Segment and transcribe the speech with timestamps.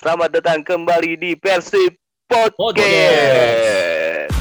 [0.00, 1.92] Selamat datang kembali di Persib
[2.24, 2.56] Podcast.
[2.56, 4.32] Podcast.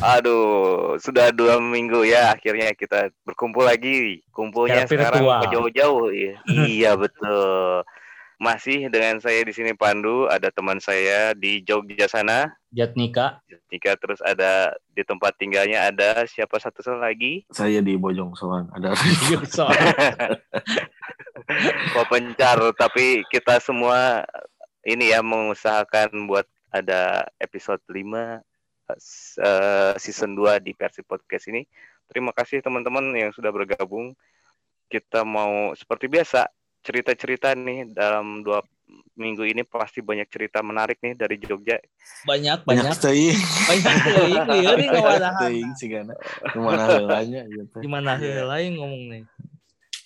[0.00, 4.24] Aduh, sudah dua minggu ya akhirnya kita berkumpul lagi.
[4.32, 6.08] Kumpulnya Secara sekarang jauh-jauh.
[6.08, 6.40] Iya,
[6.72, 7.84] iya betul.
[8.36, 12.52] Masih dengan saya di sini Pandu, ada teman saya di Jogja sana.
[12.68, 13.40] Jatnika.
[13.72, 17.48] Jika terus ada di tempat tinggalnya ada siapa satu lagi?
[17.48, 18.92] Saya di Bojong Soang ada
[21.96, 24.28] Pepencar, tapi kita semua
[24.84, 31.64] ini ya mengusahakan buat ada episode 5 eh, season 2 di Persib Podcast ini.
[32.04, 34.12] Terima kasih teman-teman yang sudah bergabung.
[34.92, 36.46] Kita mau seperti biasa
[36.86, 38.62] cerita-cerita nih dalam dua
[39.18, 41.82] minggu ini pasti banyak cerita menarik nih dari Jogja.
[42.22, 43.42] Banyak, banyak banyak.
[43.66, 46.06] Banyak teuing, sih kan
[46.52, 49.22] ke mana heulanya gitu Gimana lain ngomong nih.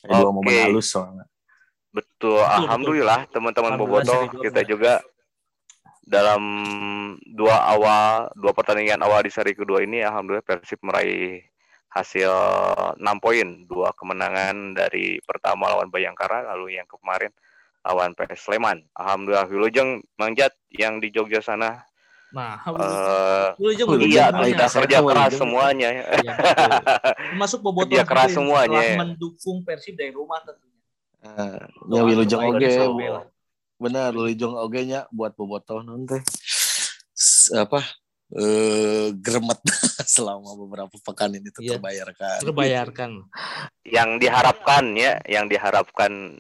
[0.09, 0.61] Eh, dua momen Oke.
[0.65, 1.29] halus soalnya
[1.91, 5.03] Betul, Betul, alhamdulillah teman-teman Boboto kita juga
[6.07, 6.43] dalam
[7.35, 11.50] dua awal dua pertandingan awal di seri kedua ini alhamdulillah Persib meraih
[11.91, 12.31] hasil
[12.97, 17.35] 6 poin, dua kemenangan dari pertama lawan Bayangkara lalu yang kemarin
[17.83, 18.87] lawan PS Sleman.
[18.95, 21.83] Alhamdulillah Wilujeng Mangjat yang di Jogja sana
[22.31, 25.41] Nah, eh lu aja Wilujeng iya kita kerja tahu keras Wilujeng.
[25.43, 26.05] semuanya ya.
[26.15, 26.35] Iya.
[27.35, 28.95] Termasuk Bobotoh Kerja keras semuanya, ya.
[29.03, 30.79] mendukung Persib dari rumah tentunya.
[31.27, 31.59] uh,
[31.91, 32.71] ya Wilujeng oge
[33.83, 35.83] benar Wilujeng oge nya buat bobotoh
[37.19, 37.83] S- apa
[38.31, 39.59] eh gremet
[40.15, 41.83] selama beberapa pekan ini tuh Iya.
[41.83, 43.11] terbayarkan Terbayarkan.
[43.83, 46.39] yang diharapkan ya, yang diharapkan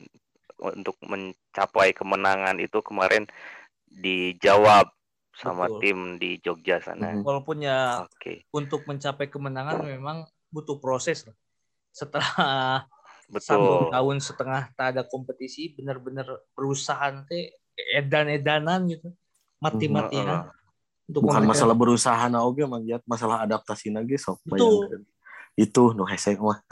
[0.62, 3.26] untuk mencapai kemenangan itu kemarin
[3.90, 4.86] dijawab
[5.34, 5.80] sama Betul.
[5.82, 7.16] tim di Jogja sana.
[7.16, 11.34] Walaupun ya Oke, untuk mencapai kemenangan memang butuh proses lah.
[11.90, 12.30] Setelah
[13.34, 13.42] betul.
[13.56, 17.50] satu tahun setengah tak ada kompetisi, benar-benar berusaha teh
[17.96, 19.10] edan-edanan gitu,
[19.58, 20.52] mati-matian
[21.10, 24.86] untuk bukan masalah berusaha na oge mangjat masalah adaptasi lagi sok Betul.
[24.86, 25.02] bayangkeun.
[25.58, 26.62] itu nu hese mah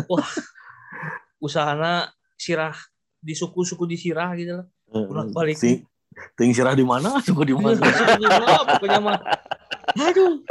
[1.43, 2.75] usahana sirah
[3.19, 4.67] di suku-suku di sirah gitu lah.
[4.89, 5.59] Bolak-balik.
[5.59, 5.83] Ting,
[6.39, 7.19] ting sirah di mana?
[7.27, 7.83] Suku di mana?
[8.79, 9.19] Pokoknya mah.
[9.99, 10.43] Aduh.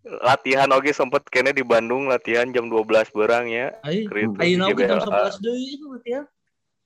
[0.00, 3.72] Latihan oke sempet kene di Bandung latihan jam 12 berang ya.
[3.84, 4.08] Ayo,
[4.40, 5.04] ayo jam GBLA.
[5.36, 6.24] 11 deui itu latihan.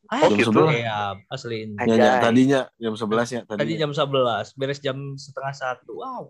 [0.04, 0.60] Oh, Ayo, gitu?
[0.69, 1.81] Ya, asliin.
[1.81, 1.88] Ay.
[1.88, 3.72] Ya, ya, tadinya jam 11 ya Tadi tadi.
[3.81, 5.97] jam 11, beres jam setengah satu.
[5.97, 6.28] Wow,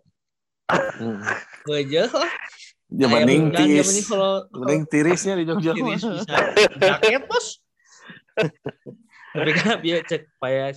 [1.68, 2.30] aja lah.
[2.94, 4.06] Ya Ayam mending tiris.
[4.54, 5.74] Mending tirisnya di Jogja.
[5.74, 6.38] tiris bisa
[6.86, 7.46] jaket bos.
[9.34, 10.70] Tapi kan biar cek payah.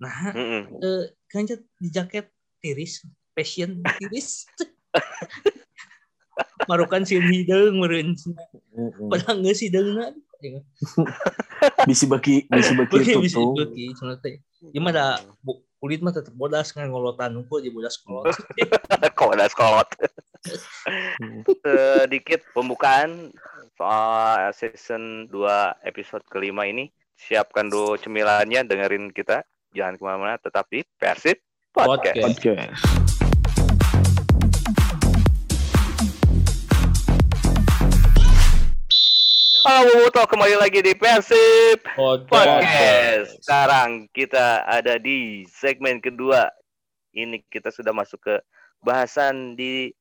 [0.00, 0.62] Nah, Mm-mm.
[0.80, 2.32] eh, kan Cek, di jaket
[2.64, 3.04] tiris,
[3.36, 4.48] passion tiris.
[6.70, 8.16] Marukan si hideung meureun.
[8.72, 9.12] Mm-mm.
[9.12, 9.60] Padahal geus
[10.42, 10.66] hideungna.
[11.88, 13.54] Bisi baki, bisi baki bisa tutung.
[13.54, 14.42] beuki cenah teh.
[14.90, 18.34] Da bu- kulit mah tetep bodas kan ngolotan unggul di bodas kolot.
[19.18, 19.86] Kok ada sekolot.
[21.62, 23.30] Sedikit pembukaan
[23.78, 26.90] soal season 2 episode kelima ini.
[27.14, 29.46] Siapkan dulu cemilannya, dengerin kita.
[29.70, 31.38] Jangan ke mana-mana, tetap di Persib
[31.70, 32.18] Podcast.
[32.18, 32.42] Podcast.
[32.42, 33.21] Podcast.
[39.62, 42.26] Halo Boboto, kembali lagi di Persib Podcast.
[42.34, 43.30] Podcast.
[43.46, 46.50] Sekarang kita ada di segmen kedua.
[47.14, 48.34] Ini kita sudah masuk ke
[48.82, 49.94] bahasan di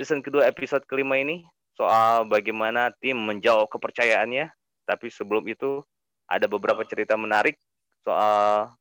[0.00, 1.44] season kedua episode kelima ini
[1.76, 4.48] soal bagaimana tim menjauh kepercayaannya.
[4.88, 5.84] Tapi sebelum itu
[6.24, 7.60] ada beberapa cerita menarik
[8.00, 8.72] soal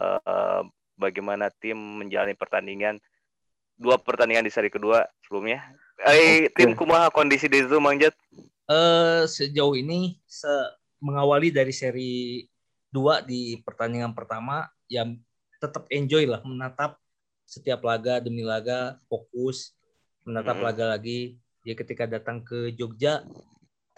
[0.00, 0.62] eh,
[0.96, 2.96] bagaimana tim menjalani pertandingan
[3.76, 5.60] dua pertandingan di seri kedua sebelumnya.
[6.08, 8.16] Eh, tim kumaha kondisi di itu Mang Jet?
[8.70, 10.46] Eh, sejauh ini se
[11.02, 12.46] mengawali dari seri
[12.94, 15.18] 2 di pertandingan pertama yang
[15.58, 16.94] tetap enjoy lah menatap
[17.42, 19.74] setiap laga demi laga fokus
[20.22, 20.66] menatap Hmm.
[20.70, 21.34] laga lagi
[21.66, 23.26] ya ketika datang ke Jogja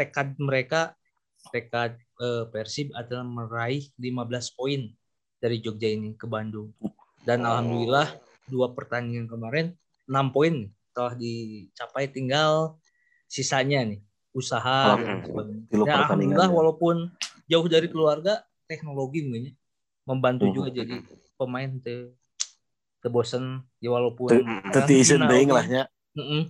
[0.01, 0.97] tekad mereka
[1.53, 4.89] tekad eh, Persib adalah meraih 15 poin
[5.37, 6.73] dari Jogja ini ke Bandung
[7.29, 7.53] dan Oh.
[7.53, 8.09] alhamdulillah
[8.49, 9.77] dua pertandingan kemarin
[10.09, 10.65] 6 poin
[10.97, 12.81] telah dicapai tinggal
[13.29, 14.01] sisanya nih
[14.33, 15.65] usaha dan sebagainya.
[15.69, 16.57] Tilu Ya, pertandingan alhamdulillah ya.
[16.57, 16.97] walaupun
[17.49, 18.33] jauh dari keluarga
[18.65, 19.53] teknologi mungkin ya,
[20.09, 20.57] membantu Hmm.
[20.57, 20.95] juga jadi
[21.37, 22.11] pemain teh
[23.03, 25.57] teu bosen ya walaupun hina teuing oge.
[25.59, 25.65] lah.
[26.13, 26.43] Mm-mm.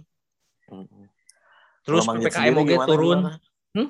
[1.83, 3.19] terus PPKM gimana, turun?
[3.75, 3.89] Hmm?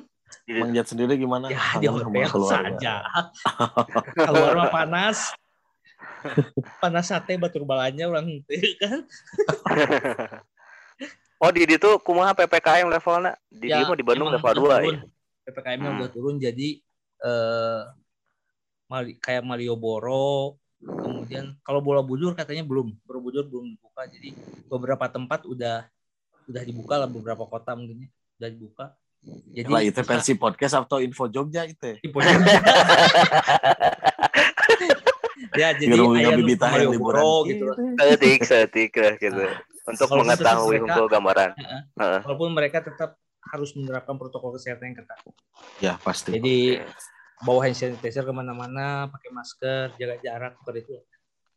[0.49, 1.53] Mang Jet sendiri gimana?
[1.53, 3.05] ya di hotel saja
[4.27, 5.37] keluar mah panas
[6.81, 8.41] panas sate batur balanya orang
[8.81, 9.05] kan
[11.43, 13.35] Oh di itu kumaha PPKM levelnya?
[13.49, 15.03] Di Ya, mau di Bandung level udah 2 ya.
[15.43, 15.99] PPKM-nya Hmm.
[15.99, 16.69] udah turun jadi
[17.19, 17.83] eh
[18.87, 24.35] Mali- kayak Malioboro kemudian kalau bola bujur katanya belum Borobudur belum dibuka jadi
[24.67, 25.87] beberapa tempat udah
[26.45, 28.85] udah dibuka lah beberapa kota mungkin ya, udah dibuka
[29.49, 31.95] jadi Lah itu versi podcast atau info Jogja itu.
[32.05, 32.19] Info
[35.53, 37.49] ya jadi Biar aya nu bibitah ke yang Malioboro liburan.
[37.49, 37.67] gitu.
[37.99, 39.45] Setik setik lah gitu.
[39.83, 41.51] Untuk Walaupun mengetahui mereka- untuk gambaran.
[42.01, 42.21] Heeh.
[42.23, 43.11] walaupun mereka tetap
[43.45, 45.19] harus menerapkan protokol kesehatan yang ketat
[45.79, 46.31] Ya pasti.
[46.33, 46.87] jadi
[47.41, 50.95] bawa hand sanitizer ke mana-mana pakai masker jaga jarak seperti itu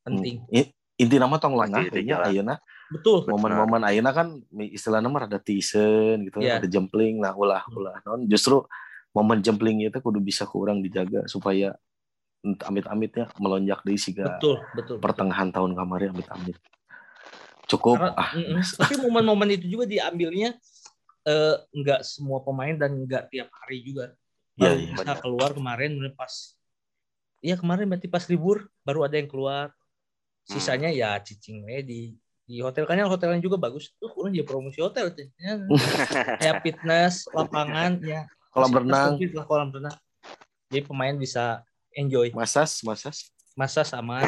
[0.02, 0.74] penting Hmm.
[0.96, 2.26] Inti nama tong lengah jalan.
[2.26, 2.56] ayeuna
[2.88, 6.58] betul momen-momen ayeuna kan istilahnya mah ada tisen gitu Iya.
[6.58, 8.64] ada jempling nah ulah ulah non justru
[9.12, 11.76] momen jempling itu kudu bisa kurang dijaga supaya
[12.64, 16.58] amit-amitnya melonjak di siga betul betul pertengahan tahun kemarin amit-amit
[17.66, 17.98] cukup.
[18.00, 18.30] Karena- ah.
[18.80, 20.56] tapi momen-momen itu juga diambilnya
[21.26, 24.14] eh, nggak semua pemain dan nggak tiap hari juga.
[24.56, 24.94] Iya, baru iya.
[24.96, 26.56] bisa keluar kemarin pas
[27.46, 29.70] Iya kemarin berarti pas libur baru ada yang keluar.
[30.46, 32.02] Sisanya ya cicing we di
[32.46, 32.90] di hotel.
[32.90, 33.94] Kan hotelnya juga bagus.
[34.02, 35.54] Tuh kurang dia promosi hotel ya,
[36.42, 38.26] kayak fitness lapangan ya.
[38.50, 39.20] Kolam renang.
[39.20, 39.94] lah kolam renang.
[40.74, 41.62] Jadi pemain bisa
[41.94, 42.34] enjoy.
[42.34, 44.20] Masas masas masa sama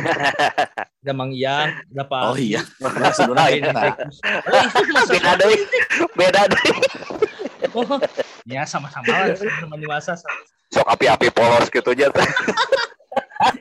[1.07, 5.55] ada Mang Ian ada Pak oh iya masih ada oh itu masa Beda deh.
[6.19, 6.67] Beda deh.
[7.71, 7.95] oh
[8.43, 10.19] ya sama-sama lah sama di masa
[10.67, 12.11] Sok api-api polos gitu aja.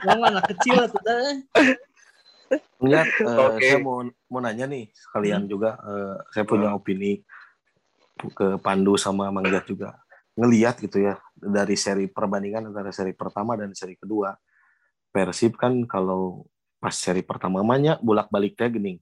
[0.02, 1.22] Emang anak kecil lah tuh dah.
[2.82, 3.62] Enggak, Oke.
[3.62, 7.22] saya mau mau nanya nih sekalian juga eh, saya punya opini
[8.34, 9.94] ke Pandu sama Mangjat juga
[10.34, 14.34] ngelihat gitu ya dari seri perbandingan antara seri pertama dan seri kedua
[15.10, 16.44] Persib kan kalau
[16.86, 18.92] pas seri pertama namanya bolak baliknya gini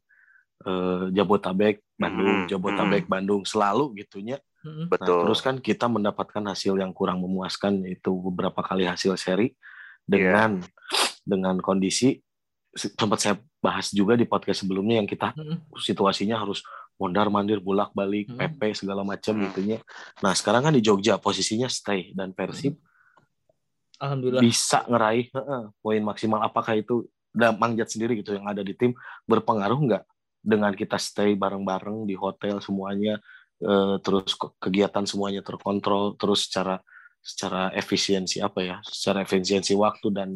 [0.65, 4.89] eh, Jabotabek Bandung Hmm, Jabotabek Bandung selalu gitunya Mm-mm.
[4.89, 5.21] Nah, Betul.
[5.29, 9.53] terus kan kita mendapatkan hasil yang kurang memuaskan yaitu beberapa kali hasil seri
[10.01, 10.65] dengan
[11.21, 12.17] dengan kondisi
[12.73, 15.69] sempat saya bahas juga di podcast sebelumnya yang kita Mm-mm.
[15.77, 16.65] situasinya harus
[16.97, 18.41] mondar mandir bolak balik Hmm.
[18.41, 19.45] PP segala macam Hmm.
[19.51, 19.79] gitunya.
[20.25, 22.81] Nah sekarang kan di Jogja posisinya stay dan Persib
[24.01, 24.43] Alhamdulillah.
[24.43, 26.41] bisa ngeraih heeh, poin maksimal.
[26.41, 27.05] Apakah itu
[27.35, 28.95] dan Mangjat sendiri gitu yang ada di tim
[29.27, 30.05] berpengaruh nggak
[30.39, 33.19] dengan kita stay bareng-bareng di hotel semuanya
[33.59, 36.79] eh, terus ke- kegiatan semuanya terkontrol terus secara
[37.19, 40.31] secara efisiensi apa ya secara efisiensi waktu dan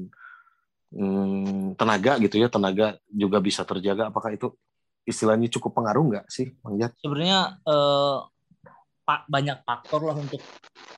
[0.90, 4.50] hmm, tenaga gitu ya tenaga juga bisa terjaga apakah itu
[5.08, 6.92] istilahnya cukup pengaruh nggak sih Mangjat?
[7.00, 8.18] Sebenarnya eh,
[9.08, 10.42] pak banyak faktor lah untuk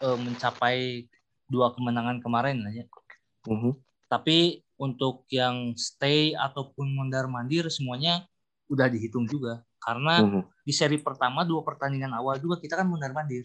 [0.03, 1.07] eh, mencapai
[1.47, 2.87] dua kemenangan kemarin lah ya.
[3.47, 3.79] Mhm.
[4.11, 8.25] Tapi untuk yang stay ataupun mondar mandir semuanya
[8.67, 10.43] udah dihitung juga karena Mhm.
[10.63, 13.45] di seri pertama dua pertandingan awal juga kita kan mondar mandir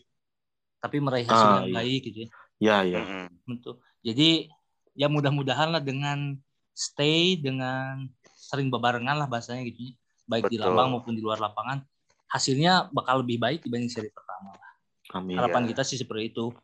[0.80, 1.76] tapi meraih hasil Ah, yang iya.
[1.76, 3.04] baik gitu ya Ya ya.
[3.04, 3.28] Mm-mm.
[3.52, 3.84] Betul.
[4.00, 4.48] Jadi
[4.96, 6.40] ya mudah-mudahan lah dengan
[6.72, 9.94] stay dengan sering bebarengan lah bahasanya gitu ya.
[10.24, 10.72] Baik di Betul.
[10.72, 11.84] lapang maupun di luar lapangan
[12.26, 14.56] hasilnya bakal lebih baik dibanding seri pertama.
[14.56, 14.72] lah.
[15.14, 15.36] Amin.
[15.36, 15.70] Harapan Iya.
[15.76, 16.56] kita sih seperti itu.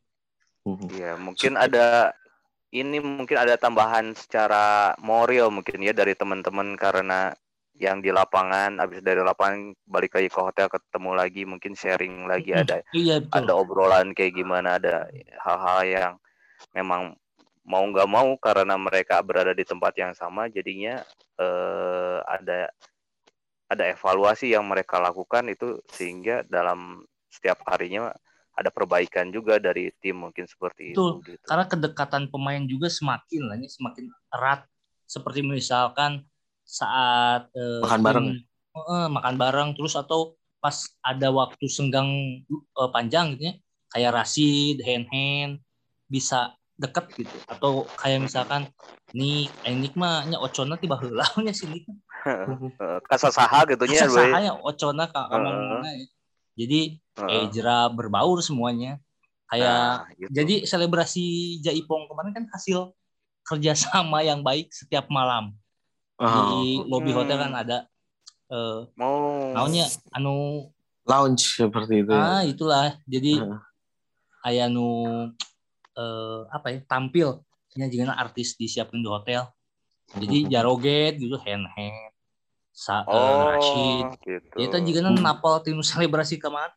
[0.64, 0.88] Mhm.
[0.92, 2.16] Iya, mungkin ada
[2.72, 7.36] ini mungkin ada tambahan secara moral mungkin ya dari teman-teman karena
[7.76, 12.54] yang di lapangan habis dari lapangan balik lagi ke hotel ketemu lagi mungkin sharing lagi
[12.56, 13.36] ada Iya betul.
[13.42, 15.10] ada obrolan kayak gimana ada
[15.42, 16.14] hal-hal yang
[16.72, 17.18] memang
[17.66, 21.02] mau nggak mau karena mereka berada di tempat yang sama jadinya
[21.42, 22.70] eh, ada
[23.72, 27.02] ada evaluasi yang mereka lakukan itu sehingga dalam
[27.32, 28.12] setiap harinya
[28.62, 31.22] ada perbaikan juga dari tim mungkin seperti Betul.
[31.22, 31.46] itu gitu.
[31.50, 34.62] Karena kedekatan pemain juga semakin lah ya, semakin erat.
[35.10, 36.24] Seperti misalkan
[36.64, 38.28] saat eh, Makan tim- bareng
[38.72, 42.08] eh, makan bareng terus atau pas ada waktu senggang
[42.48, 43.54] eh, panjang gitu ya
[43.92, 45.54] kayak Rashid, hand hand
[46.08, 48.72] bisa deket gitu atau kayak misalkan
[49.12, 50.98] nih Enik mah nya ocona tiba
[51.52, 51.86] sih Nik.
[52.22, 54.30] Eh, kasasaha gitu nya Asa we.
[54.30, 56.06] sahanya ocona ka Heeh.
[56.62, 56.68] Ya.
[56.70, 56.82] Jadi
[57.18, 57.42] Heeh.
[57.50, 59.02] Ejra berbaur semuanya.
[59.50, 60.30] Kayak Nah, gitu.
[60.32, 61.26] jadi selebrasi
[61.60, 62.94] Jaipong kemarin kan hasil
[63.42, 65.52] kerjasama yang baik setiap malam
[66.22, 67.20] di Oh, lobby Hmm.
[67.20, 67.78] hotel kan ada
[68.48, 69.16] eh mau
[69.58, 70.70] naonnya anu
[71.04, 72.14] lounge seperti itu.
[72.14, 73.60] ah itulah jadi Heeh.
[74.46, 74.88] aya nu
[75.98, 77.42] eh apa ya tampil
[77.76, 79.50] nya juga artis disiapin di hotel
[80.16, 82.11] jadi jaroget gitu hand hand
[82.72, 84.56] sa eh, oh Rashid gitu.
[84.56, 85.20] ya itu juga Hmm.
[85.20, 86.72] napal tim selebrasi ke mana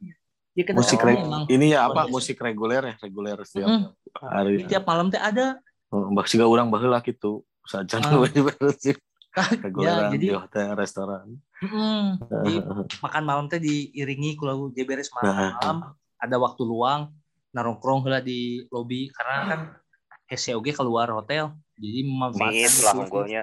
[0.52, 3.90] ya kan musik Oh, reg- emang ini ya apa musik reguler ya reguler setiap Mm-mm.
[4.20, 5.58] hari tiap malam teh ada
[5.90, 8.18] Mbak siga orang baheula gitu sajan Ah.
[8.18, 8.98] we Persib.
[9.34, 11.38] Keguliran jadi- di hotel restoran.
[11.58, 12.18] Mm-mm.
[12.42, 12.54] Di
[13.04, 15.54] makan malam teh diiringi kalau dia beres malam,
[16.18, 17.10] ada waktu luang
[17.50, 19.60] narongkrong lah di lobi karena kan
[20.52, 23.42] oge keluar hotel jadi memanfaatkan lah unggulnya.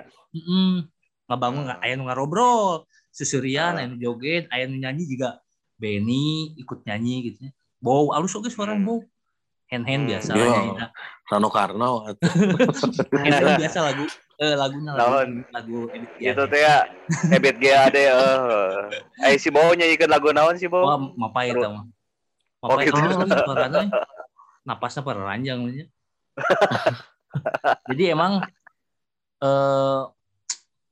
[1.31, 3.79] Ngabangun nggak aya nu ngarobrol susurian Ah.
[3.79, 5.39] aya nu joget aya nu nyanyi juga
[5.79, 8.83] Benny ikut nyanyi gitu ya bau alus oge suara Hmm.
[8.83, 8.99] bau
[9.71, 10.09] hand hand Hmm.
[10.11, 10.43] biasa Iya.
[10.43, 10.71] lah nyanyi
[11.31, 12.19] Rano Karno hand
[13.31, 14.03] hand biasa lagu
[14.35, 15.29] eh lagunya lagu Naon?
[15.49, 16.77] lagu edit Gitu teh ya.
[17.29, 18.09] Ebit GAD eh.
[19.21, 21.13] Eh si Bowo nyanyikan lagu naon si Wah, Bowo?
[21.13, 21.61] mapai Terus.
[21.61, 21.85] eta mah.
[22.59, 22.97] Oh, Mapai gitu.
[22.97, 23.85] oh, gitu suaranya.
[24.61, 25.85] Napasnya peranjang nya.
[27.89, 28.41] Jadi emang
[29.39, 30.01] eh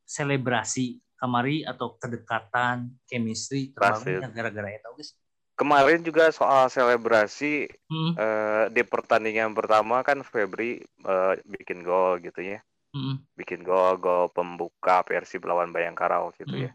[0.10, 4.18] selebrasi kamari atau kedekatan, chemistry Pasti.
[4.18, 5.14] terbangunnya gara-gara eta guys.
[5.54, 12.42] Kemarin juga soal selebrasi Hmm, eh, di pertandingan pertama kan Febri eh, bikin gol gitu
[12.42, 12.58] ya.
[12.96, 13.22] hmm.
[13.36, 16.72] Bikin gol gol pembuka Persib lawan Bayangkara waktu itu ya.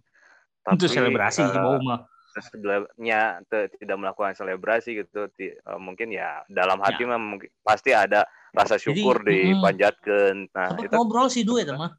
[0.71, 2.01] Itu selebrasi eh, sih bau mah.
[2.35, 7.15] sebelumnya tidak melakukan selebrasi gitu eh, mungkin ya dalam hati Ya.
[7.15, 11.75] mah mungkin pasti ada rasa Jadi, syukur mm, dipanjatkan nah itu ngobrol sih dua eta
[11.75, 11.91] mah.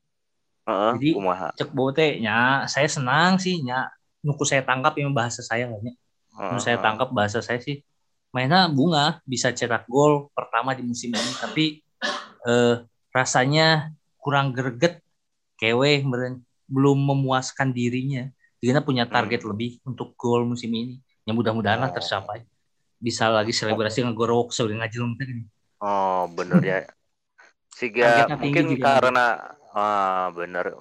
[0.66, 1.48] Heeh, jadi, kumaha?
[1.56, 3.90] Cek bau teh nya, saya senang sih nya
[4.26, 5.94] nuku saya tangkap yang bahasa saya lah nya.
[5.94, 7.86] Heeh, Nu saya tangkap bahasa saya sih.
[8.34, 11.32] Mainnya bunga bisa cetak gol pertama di musim ini.
[11.40, 11.66] Tapi
[12.46, 12.76] eh,
[13.14, 15.00] rasanya kurang greget
[15.56, 16.04] kewe
[16.68, 18.28] belum memuaskan dirinya.
[18.60, 20.98] Dia punya target lebih untuk gol musim ini.
[21.24, 21.96] Yang mudah-mudahan lah Oh.
[21.96, 22.44] tercapai.
[23.00, 25.46] Bisa lagi selebrasi ngegorok sebagai ngajelung tadi
[25.86, 26.80] oh bener ya.
[27.78, 28.98] Sehingga mungkin juga.
[29.00, 29.26] karena
[29.76, 30.80] ah bener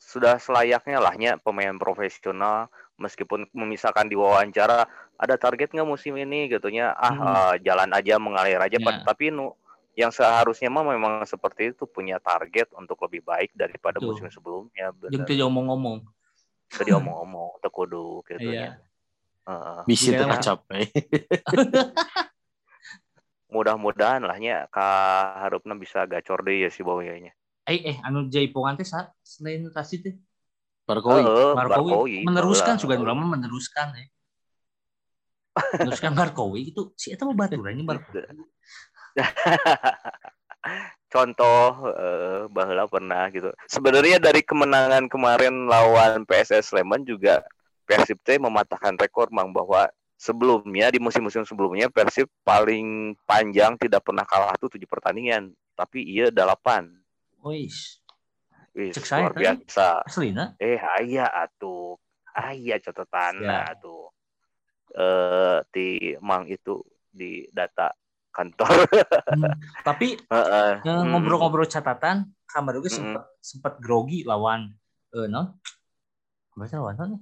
[0.00, 7.12] sudah selayaknya lahnya pemain profesional meskipun misalkan diwawancara ada target nggak musim ini gitunya ah
[7.12, 7.28] Hmm.
[7.28, 9.04] eh, jalan aja mengalir aja Ya.
[9.04, 9.52] tapi nu
[9.92, 14.16] yang seharusnya mah memang seperti itu punya target untuk lebih baik daripada Betul.
[14.16, 16.00] musim sebelumnya yang bener tuh ngomong-ngomong
[16.72, 18.80] tadi omong-omong tekudu gitu Iya.
[18.80, 18.88] ya
[19.42, 19.80] Heeh.
[19.90, 20.82] Misi Gila, teu capai.
[23.52, 24.88] mudah-mudahan lahnya ka
[25.44, 27.36] harupna bisa gacor deh ya si Bowyanya
[27.68, 30.14] eh eh anu jaipongan teh sa selain tasi teh.
[30.82, 31.22] Barkoi.
[31.22, 34.06] Heeh, Barkowi Barkowi, meneruskan juga lama meneruskan ya
[35.52, 38.24] meneruskan Barkowi itu si eta mah baturannya Barkowi
[41.12, 43.52] contoh eh, bahwa pernah gitu.
[43.68, 47.44] Sebenarnya dari kemenangan kemarin lawan PSS Sleman juga
[47.84, 54.24] Persib teh mematahkan rekor Mang bahwa sebelumnya di musim-musim sebelumnya Persib paling panjang tidak pernah
[54.24, 56.88] kalah tuh tujuh pertandingan, tapi iya delapan.
[57.42, 57.98] Wis,
[58.72, 59.44] Wih, Cek saya luar tadi.
[59.44, 60.06] biasa.
[60.06, 61.98] aslina Eh, aya atuh.
[62.32, 63.68] Aya catatan Ya.
[63.68, 64.08] atuh.
[64.94, 65.86] Eh di
[66.22, 66.80] Mang itu
[67.10, 67.92] di data
[68.30, 68.86] kantor.
[69.28, 70.70] Hmm, Tapi Heeh.
[70.80, 71.10] eh, Hmm.
[71.12, 72.96] ngobrol-ngobrol catatan, kamar gue Mm-mm.
[73.12, 74.72] sempat sempat grogi lawan
[75.12, 75.52] eh non.
[76.54, 77.20] Bahasa lawan non.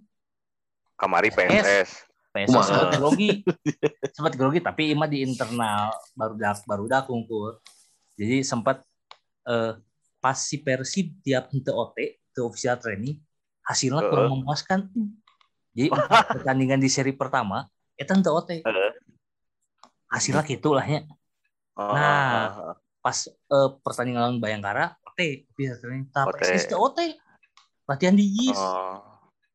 [0.94, 1.32] Kamari.
[1.32, 2.62] PS Kumaha?
[2.62, 3.42] sempat grogi.
[4.14, 7.58] sempat grogi tapi ima di internal baru dak baru dak kungkur.
[8.14, 8.86] Jadi sempat
[9.50, 9.74] eh,
[10.20, 13.18] pas si Persib tiap henteu OT, ke official training,
[13.64, 14.86] hasilnya kurang memuaskan.
[15.72, 15.88] Jadi
[16.38, 17.64] pertandingan di seri pertama,
[17.96, 18.60] itu henteu OT.
[20.06, 21.02] Hasilnya gitu lah ya.
[21.74, 22.44] Oh, Nah.
[22.50, 22.76] oh, oh.
[23.00, 26.40] pas eh, pertandingan lawan Bayangkara OT bisa training tapi OT.
[26.44, 27.16] PSS teu OT
[27.88, 29.00] latihan di GIS Oh.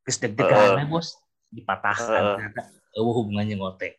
[0.02, 1.14] geus deg-degan we, bos
[1.54, 2.50] dipatahkan
[2.92, 3.94] eueuh hubungannya OT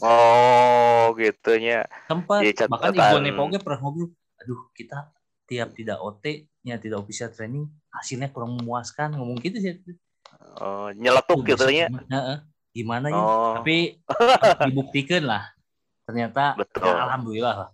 [0.00, 1.84] Oh, gitunya.
[2.08, 4.08] sempat Jadi bahkan Ibu Nepo ge pernah ngobrol
[4.40, 5.12] aduh kita
[5.48, 6.24] tiap tidak OT
[6.62, 9.74] nya tidak official training hasilnya kurang memuaskan ngomong gitu sih
[10.62, 11.88] Oh, nyeletuk gitu ya.
[11.90, 12.38] Heeh.
[12.72, 14.00] gimana ya Oh, tapi
[14.68, 15.42] dibuktikan lah
[16.08, 16.88] ternyata Betul.
[16.88, 17.70] ya, alhamdulillah lah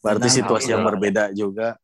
[0.00, 1.76] Berarti Nah, situasi yang berbeda juga,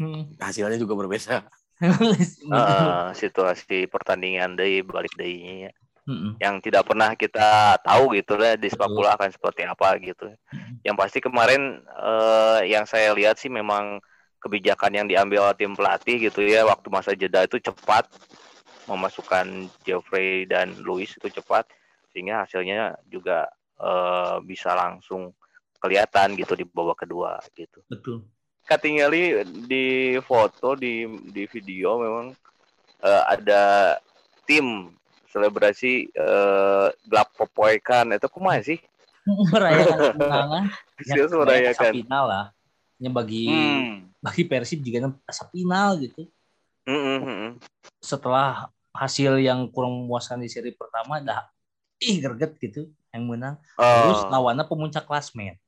[0.00, 0.32] Hmm.
[0.40, 1.44] hasilnya juga berbeda.
[1.80, 5.68] heeh, situasi pertandingan dari balik dari
[6.08, 6.40] Mm-mm.
[6.40, 10.32] yang tidak pernah kita tahu gitu lah di sepak bola akan seperti apa gitu.
[10.52, 10.80] Mm-mm.
[10.80, 14.00] Yang pasti kemarin eh, yang saya lihat sih memang
[14.40, 18.08] kebijakan yang diambil tim pelatih gitu ya waktu masa jeda itu cepat
[18.88, 21.68] memasukkan Jeffrey dan Luis itu cepat
[22.10, 23.46] sehingga hasilnya juga
[23.78, 25.30] eh, bisa langsung
[25.80, 27.80] kelihatan gitu di babak kedua gitu.
[27.86, 28.26] betul
[28.66, 32.26] Katingali di foto di di video memang
[33.02, 33.96] eh, ada
[34.48, 34.90] tim
[35.30, 38.78] selebrasi eh, gelap popoekan itu kumaha sih?
[39.54, 40.64] merayakan kemenangan
[41.00, 41.92] Sih merayakan.
[41.94, 42.46] final lah
[43.00, 44.09] nya bagi Hmm.
[44.20, 46.28] Bagi Persib juga asa final gitu.
[46.88, 47.50] Hmm, hmm, hmm.
[48.00, 51.46] setelah hasil yang kurang memuaskan di seri pertama dah
[52.00, 53.56] ih greget gitu yang menang.
[53.76, 55.60] Terus Oh, lawannya pemuncak klasmen.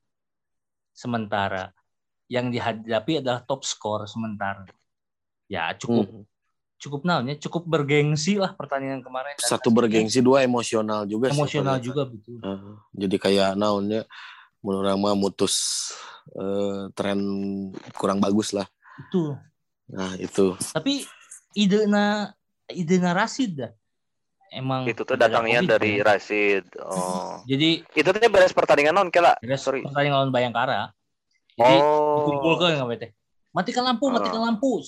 [0.97, 1.71] Sementara
[2.33, 4.65] yang dihadapi adalah top skor sementara.
[5.47, 6.09] Ya cukup.
[6.09, 6.25] Hmm.
[6.83, 9.39] cukup naonnya cukup bergengsi lah pertandingan kemarin.
[9.39, 12.43] Satu bergengsi, dua emosional juga emosional juga betul.
[12.43, 12.75] Heeh.
[13.07, 14.03] jadi kayak naonnya
[14.63, 15.55] menurut orang mah mutus
[16.33, 17.19] eh, tren
[17.93, 18.67] kurang bagus lah.
[18.99, 19.35] itu
[19.93, 20.57] Nah, itu.
[20.73, 21.05] tapi
[21.53, 22.33] ide na
[22.67, 23.73] ide na Rasid dah
[24.49, 26.05] emang Itu tuh datangnya COVID, dari ya.
[26.07, 26.65] Rashid.
[26.81, 27.45] Oh.
[27.45, 29.37] jadi Itu tuh beres pertandingan non kela.
[29.39, 29.85] beres Sorry.
[29.85, 30.93] pertandingan lawan Bayangkara
[31.53, 32.25] jadi Oh.
[32.25, 33.09] dikumpulkan nggak bete
[33.53, 34.81] matikan lampu matikan lampu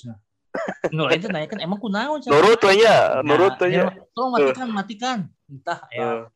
[0.95, 2.31] Nur itu nanya kan emang kunaon Cak?
[2.31, 3.91] Nurut tuh ya, nurut tuh ya.
[4.15, 5.19] tolong matikan matikan
[5.51, 6.31] entah ya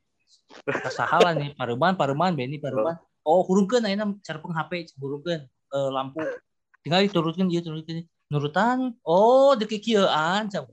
[0.84, 6.24] kasahalan nih pareman pareman Benny pareman oh hurungkeun ayeuna carpeng HP hurungkeun eh, lampu.
[6.80, 8.08] Tinggal diturunkan ieu turunkeun.
[8.28, 10.68] Nurutan oh deket kieuan cak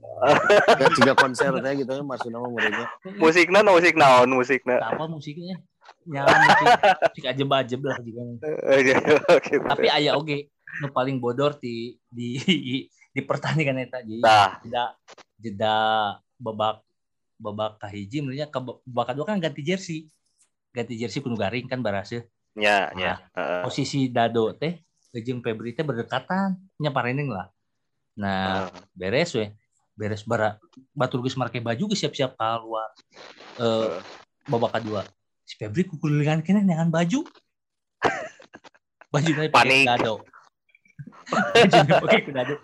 [0.76, 2.88] Kan juga konser teh gitu ya maksud nama muridnya.
[3.16, 4.76] Musiknya no musik naon musiknya.
[4.80, 5.56] apa musiknya?
[6.04, 6.66] Nyala musik.
[7.12, 8.20] Musik ajeb ajeb lah juga
[9.36, 9.54] Oke.
[9.56, 10.52] tapi aya oge
[10.84, 12.36] nu paling bodor di di
[13.16, 14.84] di pertandingan eta jadi Nah, jeda
[15.40, 15.76] jeda
[16.36, 16.84] babak
[17.40, 20.12] babak kahiji menurutnya ke babak kedua kan ganti jersey.
[20.76, 23.14] Ganti jersey kudu garing kan barase ya, ya.
[23.32, 23.62] Heeh.
[23.62, 24.80] posisi dado teh
[25.14, 27.48] jeung Febri teh berdekatan nya pareneng lah
[28.12, 28.82] nah Heeh.
[28.92, 29.52] beres we
[29.92, 30.56] beres bara
[30.90, 32.88] batur geus make baju geus siap-siap keluar
[33.56, 33.96] eh
[34.44, 35.04] babak kedua
[35.42, 37.24] si Febri kukulingan kene dengan baju
[39.12, 39.84] baju pakai Panik.
[39.86, 40.14] dado
[41.72, 42.54] baju pakai dado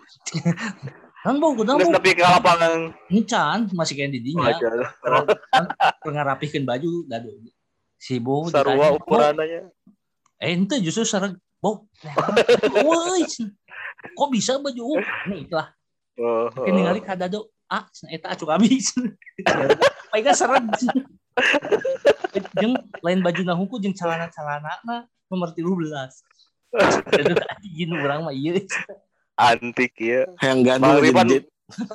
[1.22, 2.90] kan bau kudu Terus tapi ke lapangan.
[3.08, 4.74] encan masih kayak di dinya Wajar.
[6.02, 7.30] pernah rapihkan baju dado
[7.94, 9.70] si Bu Sarua "Bo, ukurannya.
[10.42, 11.86] Ente justru sarang bo
[12.82, 13.22] woi
[14.02, 14.98] kok bisa baju?
[14.98, 15.70] Uh, ini itulah.
[16.18, 18.92] Oh, Kayak ningali ka dado ah eta acuk abis
[20.12, 20.60] paling seret
[22.60, 25.88] jeung lain baju na hukum jeung celana-celana na nomor 13
[26.72, 28.60] Aduh, anjing urang mah ieu
[29.36, 30.28] antik ya.
[30.40, 31.00] Yang gandul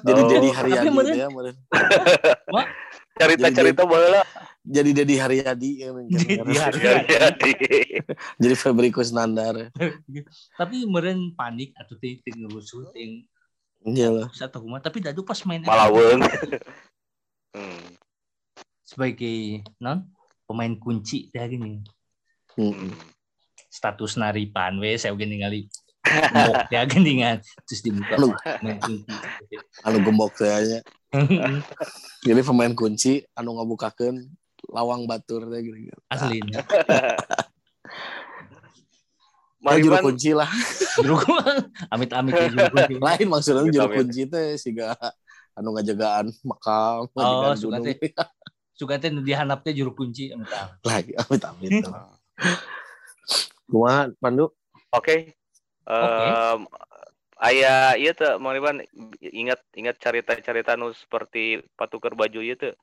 [0.01, 0.81] jadi jadi Oh.
[0.81, 1.29] Gitu ya.
[3.17, 4.25] Cerita-cerita boleh lah.
[4.67, 5.71] Jadi Dedi Haryadi.
[6.11, 7.01] Dedi Haryadi.
[7.07, 7.51] Jadi.
[8.37, 9.71] Jadi Febri Kusnandar.
[10.59, 13.25] tapi meren panik atau ting ting ngerusuh ting
[13.87, 14.27] Iyalah.
[14.35, 16.19] satu rumah tapi dadu pas main Malaweng.
[17.55, 17.87] Hmm.
[18.87, 20.07] sebagai non
[20.47, 21.83] pemain kunci gini
[22.55, 22.89] Mm-mm.
[23.67, 25.67] status naripan we saya gini ningali
[26.33, 28.33] mok ya geningan terus dibuka Anu.
[28.61, 29.05] kunci
[29.83, 30.79] Anu gembok kayaknya.
[32.23, 34.27] Jadi pemain kunci anu ngabukakeun
[34.67, 35.95] lawang batur teh gitu.
[36.11, 36.59] aslinya
[39.57, 40.47] Nah, juru kunci lah.
[41.01, 41.17] juru
[41.91, 43.97] amit amit ya juru kunci Lain maksudnya Amit, juru amit.
[43.99, 44.95] kunci teh siga
[45.57, 47.97] anu ngajagaan makam, Oh, suka teh.
[48.77, 50.77] suka teh nu dihanap teh juru kunci amit amit.
[50.85, 51.71] Lagi amit amit.
[53.67, 54.53] Kumaha Pandu?
[54.95, 55.35] Oke.
[55.87, 56.59] Em,
[57.39, 58.83] aya iya tuh Mariban
[59.23, 62.75] ingat ingat cerita-cerita nu seperti patukar baju ieu teu.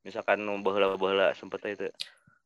[0.00, 1.92] Misalkan nu baheula-baheula sempet itu.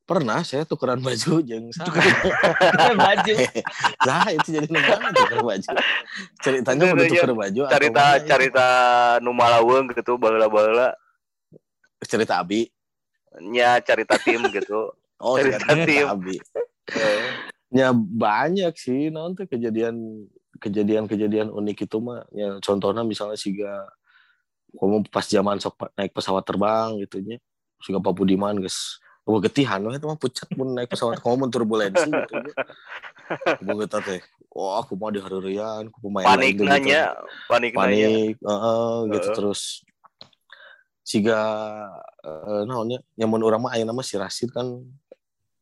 [0.03, 3.33] Pernah saya tukeran baju jeung Tukeran- baju
[4.11, 5.68] Nah, itu jadi negara tuker baju.
[6.42, 8.66] Ceritanya Itu udah dia, tuker baju Cerita cerita
[9.23, 10.99] nu malaweung gitu baheula-baheula
[12.03, 12.66] cerita Abi.
[13.38, 14.90] nya cerita tim gitu.
[15.23, 16.07] Oh, Cerita cerita, tim.
[16.11, 16.37] Abi.
[17.70, 20.26] Ya banyak sih nanti kejadian
[20.59, 22.26] kejadian-kejadian unik itu mah.
[22.35, 23.87] Ya contohnya misalnya siga
[24.74, 27.38] kamu pas zaman sok naik pesawat terbang gitu nya.
[27.83, 28.98] Siga Pak Budiman guys.
[29.28, 32.54] Oh, getihan itu mah pucat pun naik pesawat kamu turbulensi gitu nya.
[33.62, 34.20] Kita teh.
[34.50, 36.66] Wah, aku mau dihareurean, aku pemain Panik gitu.
[36.66, 37.14] nanya,
[37.46, 37.78] panik nanya.
[37.78, 39.37] panik heeh, gitu Heeh.
[39.38, 39.87] terus
[41.06, 41.38] siga
[42.26, 44.83] eh, naonnya nyamun urang mah ayeuna mah si Rasid kan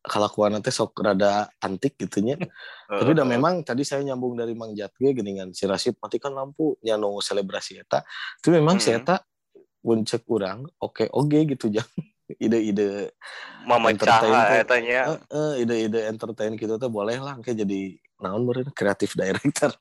[0.03, 2.35] kalakuan teh sok rada antik gitu nya.
[2.89, 6.95] Tapi udah memang tadi saya nyambung dari Mang Jatge geningan si Rasid matikan lampu nya
[6.95, 8.03] nu selebrasi eta.
[8.39, 9.03] Itu memang si Hmm.
[9.03, 9.15] eta
[9.79, 11.87] mun cek urang oke oge gitu jang
[12.35, 13.09] ide-ide
[13.65, 14.21] memecah
[14.61, 15.17] etanya.
[15.17, 19.71] eh, eh, ide-ide entertain gitu tuh boleh lah kayak jadi naon meureun kreatif director.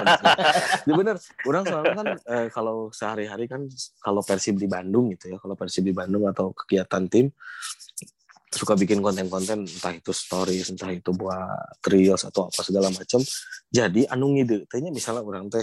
[0.88, 3.68] ya bener, orang soalnya kan eh, kalau sehari-hari kan
[4.00, 7.28] kalau Persib di Bandung gitu ya, kalau Persib di Bandung atau kegiatan tim
[8.50, 13.22] suka bikin konten-konten entah itu stories, entah itu buat reels atau apa segala macam.
[13.70, 15.62] Jadi anu ngide, tehnya misalnya orang teh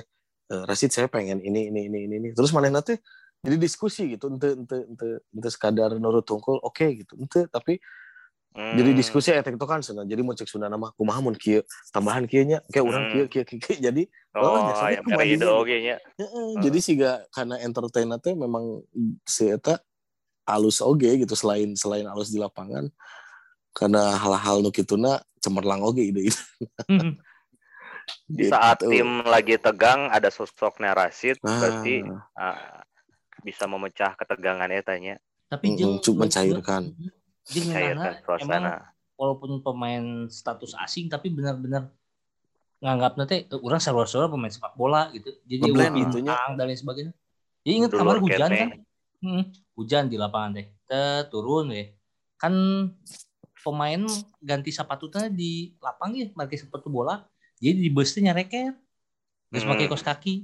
[0.52, 2.30] eh, Rasid saya pengen ini ini ini ini, ini.
[2.32, 2.96] terus mana nanti
[3.44, 7.78] jadi diskusi gitu, ente ente ente ente sekadar nurut tungkul, oke gitu, ente tapi
[8.68, 9.00] jadi Hmm.
[9.00, 11.64] diskusi etek itu kan sana jadi mau cek sunda nama kumaha mun kieu
[11.96, 13.08] tambahan kieu nya kayak Hmm.
[13.08, 13.78] kieu kieu kieu kieu.
[13.80, 14.04] jadi
[14.36, 14.60] Oh,
[15.24, 15.56] ide juga.
[15.56, 15.96] oge nya.
[16.20, 18.84] heeh, jadi siga karena entertain teh memang
[19.24, 19.80] si eta
[20.48, 22.88] alus oge gitu selain selain alus di lapangan
[23.76, 26.42] karena hal-hal nu kituna cemerlang oge ide ide
[28.28, 28.52] Gitu.
[28.52, 32.08] saat tim lagi tegang ada sosoknya Rashid Ah, berarti
[32.40, 32.80] ah,
[33.44, 35.16] bisa memecah ketegangan ya tanya
[35.48, 36.92] Tapi jeung cuk mencairkan.
[37.52, 38.72] Jeung cairkan ngeunana emang suasana
[39.16, 41.92] walaupun pemain status asing tapi benar-benar
[42.84, 45.32] nganggap nanti orang sarwa-sarwa pemain sepak bola gitu.
[45.48, 45.92] Jadi gitunya.
[45.92, 47.14] bintang dan lain sebagainya.
[47.64, 48.70] Jadi ingat kemarin hujan kan?
[49.18, 49.44] Hmm,
[49.78, 50.68] hujan di lapangan teh.
[50.90, 51.86] Teh turun ya.
[52.42, 52.54] Kan
[53.62, 54.02] pemain
[54.42, 57.22] ganti sepatunya di lapang ya, pakai sepatu bola.
[57.62, 58.74] Jadi di busnya nyareker.
[59.54, 59.72] Terus Hmm.
[59.78, 60.36] pakai kos kaki.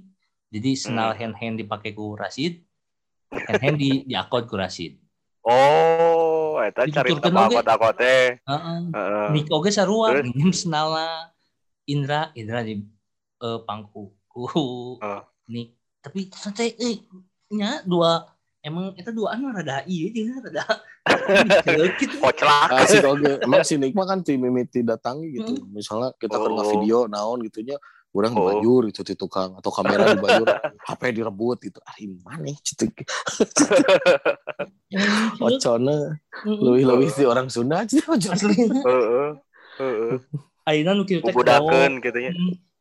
[0.53, 2.61] Jadi senal hand hand dipakai ku Rashid.
[3.33, 5.01] Hand hand di di akod ku Rashid.
[5.43, 8.79] oh eta cari tempat kota teh Heeh.
[8.95, 9.27] Heeh.
[9.35, 10.23] Nik oge sarua Terus?
[10.31, 11.35] nginjem senalna
[11.83, 12.79] Indra Indra di
[13.43, 14.47] eh, pangku ku.
[15.51, 17.03] Nik tapi santai eh
[17.51, 18.23] nya dua
[18.63, 20.63] emang itu dua anu rada ieu jeung rada
[21.99, 23.43] gitu koclak Asik oke.
[23.43, 25.67] Emang si Nikma kan tim mimiti datangi gitu.
[25.67, 26.63] Misalnya kita Oh.
[26.63, 27.75] video naon gitunya,
[28.09, 28.39] orang Oh.
[28.39, 30.47] dibajur gitu di tukang atau kamera dibajur,
[30.79, 31.83] HP direbut gitu.
[31.83, 32.87] Ah, mana gitu.
[35.39, 37.99] Ocona leuwih-leuwih si orang Sunda aja.
[38.33, 39.29] asli Heeh.
[39.79, 40.15] Heeh.
[40.63, 42.31] ayeuna nu kieu teh Bubudakeun gitu nya.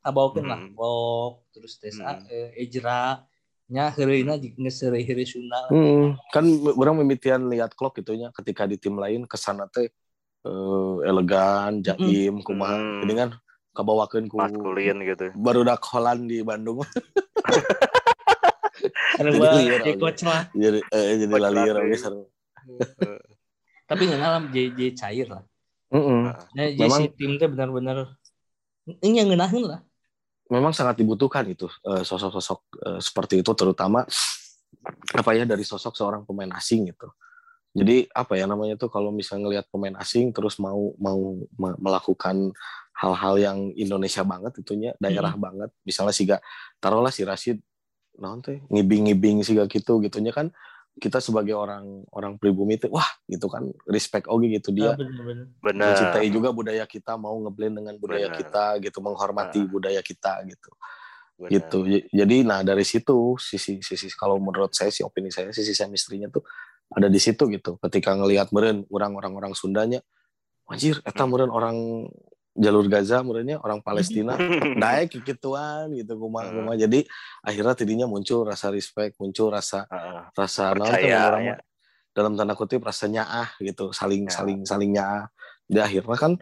[0.06, 0.74] lah Hmm.
[0.78, 2.22] Wok terus Hmm.
[2.30, 3.26] eh, Ejra
[3.70, 6.44] nya heureuna geus heureuy Sunda Hmm, kan
[6.74, 9.88] orang mimitian lihat klub gitunya ketika di tim lain ke sana teh
[10.42, 12.76] eh, elegan, jaim, kumaha.
[12.78, 13.00] Hmm.
[13.06, 13.28] Jadi kan
[13.72, 16.82] kabawakeun ku maskulin gitu barudak Holland di Bandung.
[19.12, 21.76] Jadi gua liar, jadi coach lah jadi eh, jadi lalier
[23.86, 25.44] tapi nggak ngalam JJ cair lah
[25.92, 26.24] Mm-mm.
[26.24, 28.16] Nah, jadi Memang- si tim teh benar-benar
[29.04, 29.80] ini yang ngeunaheun lah.
[30.52, 34.04] Memang sangat dibutuhkan itu eh, sosok-sosok eh, seperti itu terutama
[35.16, 37.08] apa ya dari sosok seorang pemain asing gitu.
[37.72, 42.52] Jadi apa ya namanya tuh kalau misalnya ngelihat pemain asing terus mau mau me- melakukan
[42.92, 46.28] hal-hal yang Indonesia banget itunya daerah banget misalnya sih
[46.76, 47.58] taruhlah si Rashid
[48.20, 50.52] naon teh ngibing-ngibing sih gitu gitunya kan
[51.00, 54.98] kita sebagai orang orang pribumi itu wah gitu kan respect oke gitu dia Ah,
[55.64, 58.38] bener mencintai juga budaya kita mau ngeblend dengan budaya Benar.
[58.38, 59.68] kita gitu menghormati Ah.
[59.72, 60.70] budaya kita gitu
[61.40, 61.50] bener.
[61.56, 61.78] gitu
[62.12, 66.44] jadi nah dari situ sisi sisi kalau menurut saya sih opini saya sisi chemistry-nya tuh
[66.92, 70.04] ada di situ gitu ketika ngelihat meren orang orang orang Sundanya
[70.68, 72.04] anjir eta meren orang
[72.52, 74.36] jalur Gaza merennya orang Palestina
[74.82, 76.56] naik gituan gitu kumaha Hmm.
[76.60, 77.00] kumaha jadi
[77.40, 80.22] akhirnya tidinya muncul rasa respect muncul rasa Heeh.
[80.36, 81.56] rasa Percaya, orang ya.
[82.12, 84.36] dalam tanda kutip rasa nyaah gitu saling Ya.
[84.36, 85.32] saling saling nyaah
[85.64, 86.32] di akhirnya kan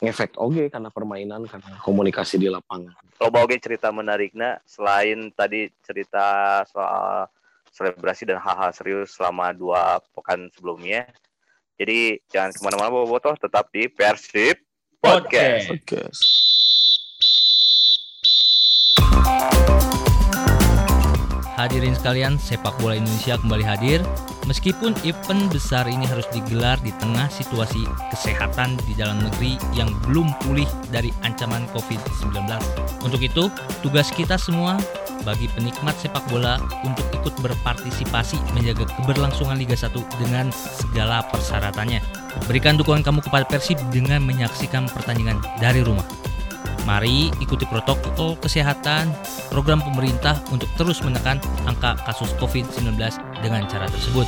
[0.00, 6.62] ngefek oke karena permainan karena komunikasi di lapangan Loba oge cerita menariknya selain tadi cerita
[6.64, 7.28] soal
[7.68, 11.04] selebrasi dan hal-hal serius selama dua pekan sebelumnya.
[11.80, 14.60] Jadi jangan ke mana-mana bawa botoh, tetap di Persib
[15.00, 15.72] Podcast.
[15.72, 16.12] oke
[21.60, 24.00] Hadirin sekalian, sepak bola Indonesia kembali hadir.
[24.48, 30.32] Meskipun event besar ini harus digelar di tengah situasi kesehatan di dalam negeri yang belum
[30.40, 32.48] pulih dari ancaman COVID-19.
[33.04, 33.52] Untuk itu,
[33.84, 34.80] tugas kita semua
[35.20, 42.00] bagi penikmat sepak bola untuk ikut berpartisipasi menjaga keberlangsungan Liga 1 dengan segala persyaratannya.
[42.48, 46.08] Berikan dukungan kamu kepada Persib dengan menyaksikan pertandingan dari rumah.
[46.90, 49.14] Mari ikuti protokol kesehatan
[49.46, 52.98] program pemerintah untuk terus menekan angka kasus COVID-19
[53.46, 54.26] dengan cara tersebut.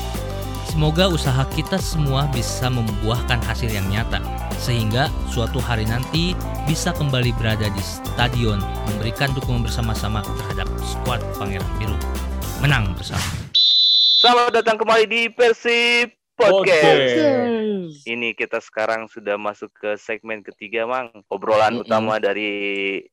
[0.71, 4.23] Semoga usaha kita semua bisa membuahkan hasil yang nyata,
[4.63, 8.63] sehingga suatu hari nanti bisa kembali berada di stadion
[8.95, 11.99] memberikan dukungan bersama-sama terhadap skuad Pangeran Biru.
[12.63, 13.27] Menang bersama.
[14.23, 17.62] Selamat datang kembali di Persib Podcast.
[18.09, 21.13] Ini kita sekarang sudah masuk ke segmen ketiga, Mang.
[21.29, 21.85] Obrolan Mm-mm.
[21.87, 22.51] utama dari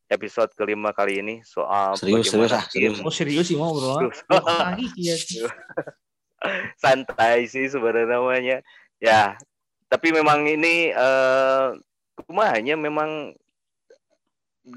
[0.08, 2.98] episode kelima kali ini soal Serius, serius, ah, serius.
[3.04, 4.10] Oh serius sih mau bro?
[4.24, 5.52] Serius.
[6.84, 8.58] santai sih sebenarnya namanya.
[9.00, 9.36] Ya,
[9.88, 11.68] tapi memang ini eh
[12.28, 13.34] kumahanya memang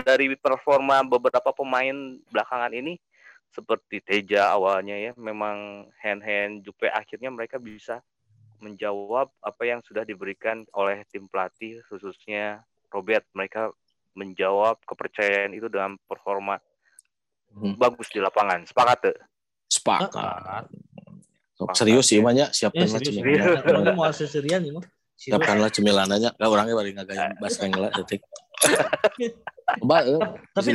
[0.07, 2.97] dari performa beberapa pemain belakangan ini
[3.53, 8.01] seperti Teja awalnya ya memang hand hand Jupe akhirnya mereka bisa
[8.62, 12.62] menjawab apa yang sudah diberikan oleh tim pelatih khususnya
[12.94, 13.27] Robert.
[13.35, 13.75] Mereka
[14.14, 16.62] menjawab kepercayaan itu dengan performa
[17.53, 17.77] Hmm.
[17.77, 18.64] bagus di lapangan.
[18.64, 19.16] Sepakat tuh
[19.68, 20.64] sepakat.
[21.57, 23.20] Sok serius sih banyak Ya siapkanlah serius.
[23.20, 28.20] cemilan mau siapkanlah cemilanannya gak orangnya bari ngagaya bahasa Inggris detik
[29.22, 30.18] eh,
[30.57, 30.70] Tapi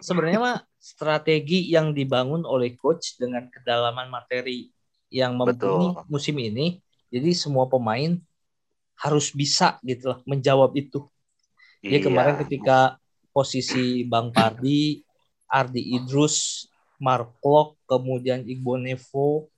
[0.00, 4.70] sebenarnya mah strategi yang dibangun oleh coach dengan kedalaman materi
[5.10, 6.06] yang mumpuni Betul.
[6.06, 6.78] musim ini.
[7.10, 8.16] Jadi semua pemain
[8.96, 11.06] harus bisa gitu lah menjawab itu.
[11.80, 12.06] Dia Iya.
[12.06, 12.96] kemarin ketika
[13.30, 15.02] posisi Bang Pardi,
[15.46, 16.68] Ardi Idrus,
[17.00, 19.48] Mark Klok, kemudian Igbo Nevo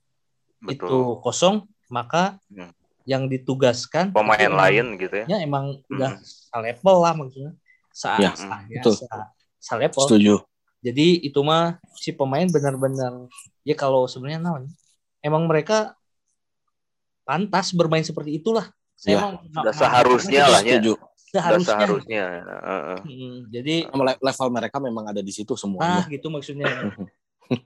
[0.63, 0.73] Betul.
[0.73, 2.71] itu kosong, maka Hmm.
[3.03, 5.35] yang ditugaskan Pemain itu lain gitu ya.
[5.35, 6.23] ya emang udah Hmm.
[6.23, 7.53] salevel lah maksudnya.
[7.93, 8.95] Sa Ya, sa- ya, betul.
[8.95, 10.01] sa- salevel.
[10.07, 10.35] Setuju.
[10.79, 13.27] Jadi itu mah si pemain benar-benar
[13.63, 14.63] ya kalau sebenarnya naon
[15.19, 15.95] emang mereka
[17.23, 18.67] pantas bermain seperti itulah.
[18.93, 20.77] Saya Ya, emang nggak- Udah nggak- seharusnya lah ya.
[20.77, 20.93] Setuju.
[21.25, 21.73] Seharusnya.
[21.73, 22.23] seharusnya.
[22.45, 22.99] Heeh.
[23.01, 26.05] Hmm, jadi Le- Level mereka memang ada di situ ah semuanya.
[26.05, 26.69] gitu maksudnya.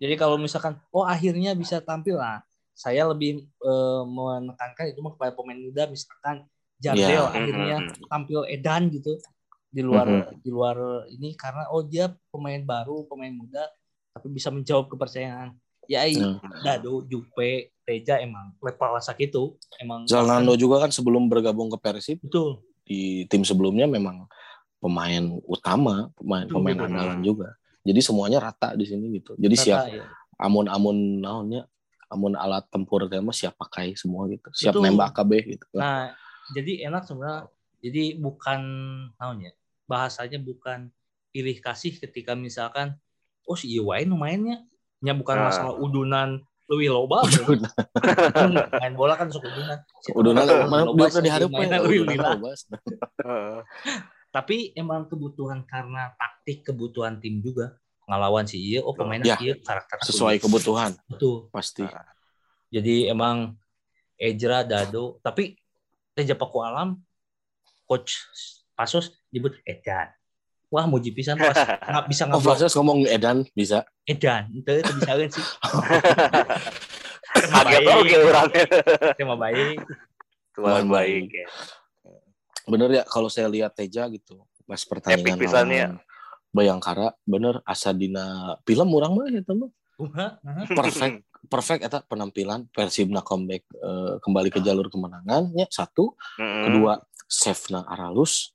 [0.02, 2.40] jadi kalau misalkan oh akhirnya bisa tampil lah,
[2.72, 7.28] saya lebih eh, menekankan itu mah kepada pemain muda misalkan Jardel Ya.
[7.28, 8.08] akhirnya Mhm.
[8.08, 9.18] tampil edan gitu
[9.68, 10.40] di luar Mhm.
[10.40, 13.68] di luar ini karena oh dia pemain baru pemain muda
[14.12, 15.52] tapi bisa menjawab kepercayaan
[15.88, 16.38] ya Hmm.
[16.62, 22.20] Dado Jupe Teja emang level sakit itu emang Zalando juga kan sebelum bergabung ke Persib
[22.22, 24.28] betul di tim sebelumnya memang
[24.78, 26.88] pemain utama, pemain Betul, pemain betul.
[26.88, 27.50] andalan juga.
[27.84, 29.34] Jadi semuanya rata di sini gitu.
[29.36, 30.06] Jadi Kata, siap ya.
[30.40, 31.66] amun-amun naonnya,
[32.08, 34.48] amun alat tempur teh mah siap pakai semua gitu.
[34.54, 34.84] Siap Betul.
[34.88, 35.66] nembak KB gitu.
[35.76, 36.14] nah
[36.56, 37.52] jadi enak sebenarnya
[37.84, 38.60] jadi bukan
[39.20, 39.52] naonnya
[39.84, 40.88] bahasanya bukan
[41.36, 42.96] pilih kasih ketika misalkan
[43.44, 44.64] oh si Iwain mainnya
[45.00, 45.46] nya bukan Nah.
[45.50, 46.30] masalah udunan.
[46.68, 47.56] Lebih loba bro.
[48.84, 49.48] main bola kan suka
[50.12, 50.44] udunan.
[50.44, 52.52] Nala kan mana loba, diharap mainnya loba.
[54.36, 57.80] Tapi emang kebutuhan karena taktik kebutuhan tim juga.
[58.08, 58.80] Ngelawan si iya.
[58.84, 59.38] Oh pemainnya Ya.
[59.40, 60.96] iya karakter Sesuai kebutuhan.
[61.08, 61.48] Betul.
[61.52, 61.84] Pasti.
[62.68, 63.56] jadi emang
[64.20, 65.56] Ejra Dado tapi
[66.12, 67.00] Teja Paku Alam
[67.88, 68.28] coach
[68.76, 70.12] Pasos nyebut Edan
[70.68, 72.56] wah muji pisan pas nggak bisa Oh, ngeblok.
[72.60, 73.88] Fasos ngomong Edan bisa.
[74.04, 75.46] Edan itu itu bisa kan sih?
[77.38, 78.64] Kaget oke orangnya.
[79.16, 79.78] tema baik.
[80.56, 81.48] Tuan baik ya.
[82.68, 85.88] Bener ya kalau saya lihat Teja gitu pas pertandingan Epic pisannya.
[86.52, 89.72] Bayangkara bener asa dina film orang mah ya teman.
[90.76, 97.72] Perfect perfect eta penampilan Persibna comeback eh, kembali ke jalur kemenangan ya satu kedua save
[97.72, 98.52] na Aralus.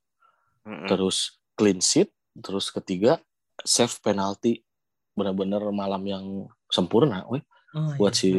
[0.62, 0.86] Mm-mm.
[0.86, 2.10] terus clean sheet
[2.42, 3.22] terus ketiga
[3.62, 4.66] save penalti
[5.14, 6.24] benar-benar malam yang
[6.66, 7.44] sempurna weh.
[7.72, 8.20] Oh, buat iya.
[8.20, 8.30] si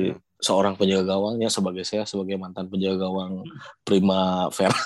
[0.44, 3.48] seorang penjaga gawangnya sebagai saya sebagai mantan penjaga gawang
[3.88, 4.76] prima vera.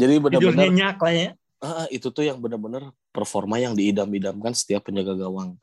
[0.00, 1.30] Jadi benar-benar nyak lah ya.
[1.64, 5.56] Ah, itu tuh yang benar-benar performa yang diidam-idamkan setiap penjaga gawang.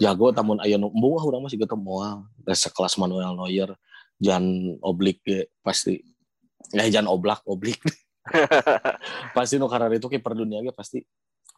[0.00, 2.16] Jago tamun aya nu embung ah urang masih ketemu moal.
[2.48, 3.76] Sekelas Manuel Neuer
[4.16, 4.40] Jan
[4.80, 6.00] Oblik ge, pasti.
[6.72, 7.84] Ya Jan Oblak Oblik
[9.36, 11.02] pasti nu karena itu kiper dunia ge pasti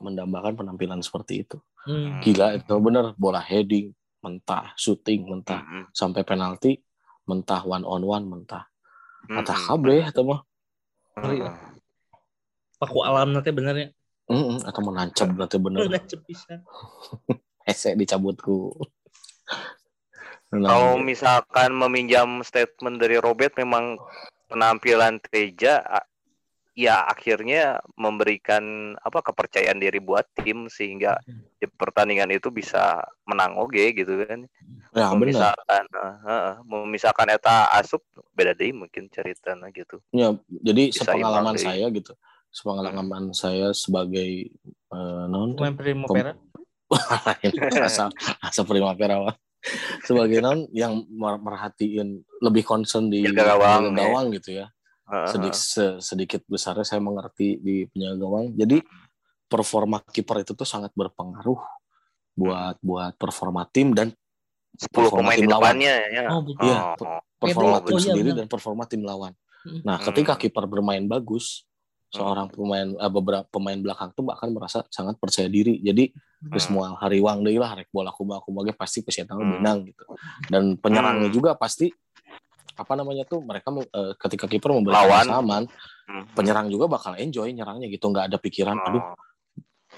[0.01, 1.57] mendambakan penampilan seperti itu.
[1.85, 2.19] Hmm.
[2.25, 3.13] gila itu bener.
[3.15, 3.93] Bola heading
[4.25, 4.73] mentah.
[4.75, 5.61] Shooting mentah.
[5.61, 5.85] Mm-mm.
[5.93, 6.81] sampai penalti
[7.29, 7.63] mentah.
[7.63, 8.65] One on one mentah.
[9.29, 9.67] Kata Mm-mm.
[9.69, 10.41] kabre atau mah.
[11.15, 11.55] Ngeri, Heeh.
[12.81, 13.89] Paku Alam nanti bener ya.
[14.33, 15.85] Heeh, atau menancap berarti bener.
[16.09, 16.65] Cepisan
[17.65, 18.73] hese dicabutku.
[20.55, 23.99] Kalau misalkan meminjam statement dari Robert memang
[24.47, 25.83] penampilan Teja
[26.75, 31.23] ya akhirnya memberikan apa kepercayaan diri buat tim sehingga
[31.59, 34.43] di pertandingan itu bisa menang oge gitu kan.
[34.95, 38.03] ya bener misalkan eh, heeh, mau misalkan eta asup
[38.35, 40.03] beda deh mungkin ceritanya gitu.
[40.11, 41.63] ya jadi Bisa sepengalaman deh.
[41.63, 42.13] saya gitu.
[42.55, 46.35] Sepengalaman saya sebagai eh, non Primavera
[47.87, 49.35] asa asa primavera
[50.05, 54.67] sebagai non yang mer- merhatiin lebih concern di gawang, jaga gawang gitu ya
[55.27, 58.81] sedikit se- sedikit besarnya saya mengerti di penjaga gawang jadi
[59.45, 61.61] performa kiper itu tuh sangat berpengaruh
[62.35, 64.11] buat buat performa tim dan
[64.75, 65.63] 10 performa pemain tim di lawan.
[65.71, 66.23] depannya ya.
[66.27, 68.39] oh Iya, Oh, performa Oh, tim iya, sendiri benar.
[68.41, 69.81] dan performa tim lawan Hmm.
[69.81, 70.07] nah Hmm.
[70.07, 71.63] ketika kiper bermain bagus
[72.07, 72.21] Hmm.
[72.21, 76.11] seorang pemain eh, beberapa pemain belakang tuh akan merasa sangat percaya diri jadi
[76.43, 76.59] Hmm.
[76.59, 79.47] semua hariwang deh lah rek bola kumaha kumaha pasti peserta Hmm.
[79.55, 80.05] menang gitu
[80.47, 81.35] dan penyerangnya Hmm.
[81.35, 81.89] juga pasti
[82.75, 85.65] apa namanya tuh mereka eh, ketika kiper memberikan kesamaan
[86.05, 86.29] Hmm.
[86.37, 89.17] penyerang juga bakal enjoy nyerangnya gitu nggak ada pikiran aduh Oh,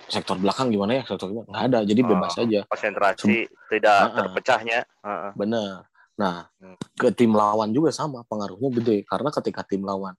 [0.07, 2.09] sektor belakang gimana ya sektor gimana nggak ada jadi Oh.
[2.15, 4.15] bebas aja konsentrasi tidak Heeh.
[4.15, 4.79] terpecahnya.
[5.03, 5.31] Heeh.
[5.35, 5.83] bener
[6.15, 6.79] nah Hmm.
[6.95, 10.15] ke tim lawan juga sama pengaruhnya gede karena ketika tim lawan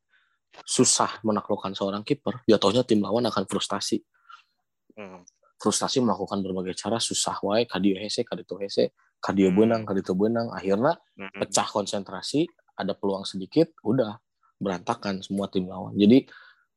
[0.67, 4.04] susah menaklukkan seorang kiper jatuhnya tim lawan akan frustasi
[4.91, 5.24] Hmm.
[5.56, 9.58] frustasi melakukan berbagai cara susah wae kadio hese kaditu hese kadio Hmm.
[9.58, 11.34] benang kaditu benang akhirnya Hmm.
[11.41, 12.45] pecah konsentrasi
[12.77, 14.17] ada peluang sedikit udah
[14.58, 16.25] berantakan semua tim lawan jadi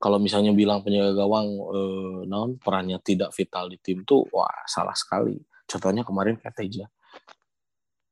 [0.01, 4.97] kalau misalnya bilang penjaga gawang eh, naon perannya tidak vital di tim tuh wah salah
[4.97, 5.37] sekali
[5.69, 6.89] contohnya kemarin Kateja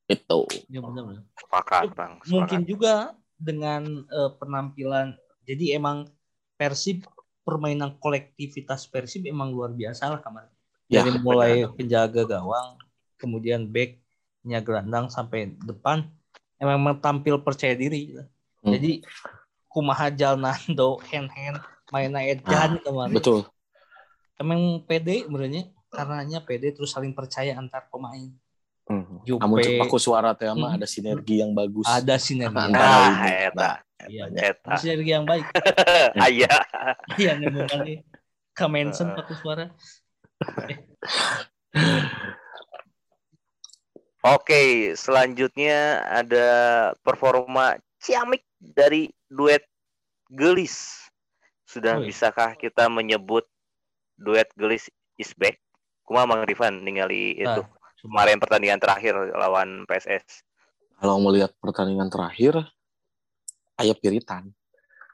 [0.09, 2.13] itu ya benar benar Sepakat, Bang.
[2.29, 2.69] mungkin Sepakat.
[2.69, 2.95] juga
[3.37, 6.09] dengan eh, penampilan jadi emang
[6.59, 7.07] Persib
[7.41, 10.53] permainan kolektivitas Persib emang luar biasa lah kemarin.
[10.91, 12.77] Ya, Dari mulai penjaga gawang,
[13.17, 13.65] kemudian
[14.39, 16.07] backnya gelandang sampai depan,
[16.57, 18.15] emang tampil percaya diri.
[18.63, 18.71] Hmm.
[18.71, 19.03] Jadi
[19.67, 21.59] kumaha Jalnando, hand hand,
[21.91, 23.13] mainnya Edan kemarin.
[23.13, 23.45] betul.
[24.39, 28.31] Emang pede sebenarnya karenanya pede terus saling percaya antar pemain.
[28.87, 29.21] Hmm.
[29.27, 29.43] Jupe.
[29.43, 30.65] Namun aku suara teh Hmm.
[30.65, 31.85] ada sinergi yang bagus.
[31.85, 32.55] Ada sinergi.
[32.55, 33.31] Antara Ah, ini.
[33.51, 33.59] eta.
[33.59, 33.77] Nah,
[34.09, 34.79] Iya, Eta.
[34.79, 35.45] sinergi yang baik.
[36.15, 36.49] Aya.
[37.21, 37.83] Iya, nemukan
[38.55, 39.65] Kamensen pakai suara.
[44.27, 46.49] Oke, selanjutnya ada
[47.07, 49.63] performa ciamik dari duet
[50.27, 51.07] Gelis.
[51.63, 52.11] Sudah Wih.
[52.11, 53.47] bisakah kita menyebut
[54.19, 55.63] duet Gelis is back?
[56.03, 57.69] Kuma Mang Rifan ningali itu Nah,
[58.01, 60.43] kemarin pertandingan terakhir lawan PSS.
[60.99, 62.59] kalau melihat pertandingan terakhir,
[63.79, 64.51] ayah piritan.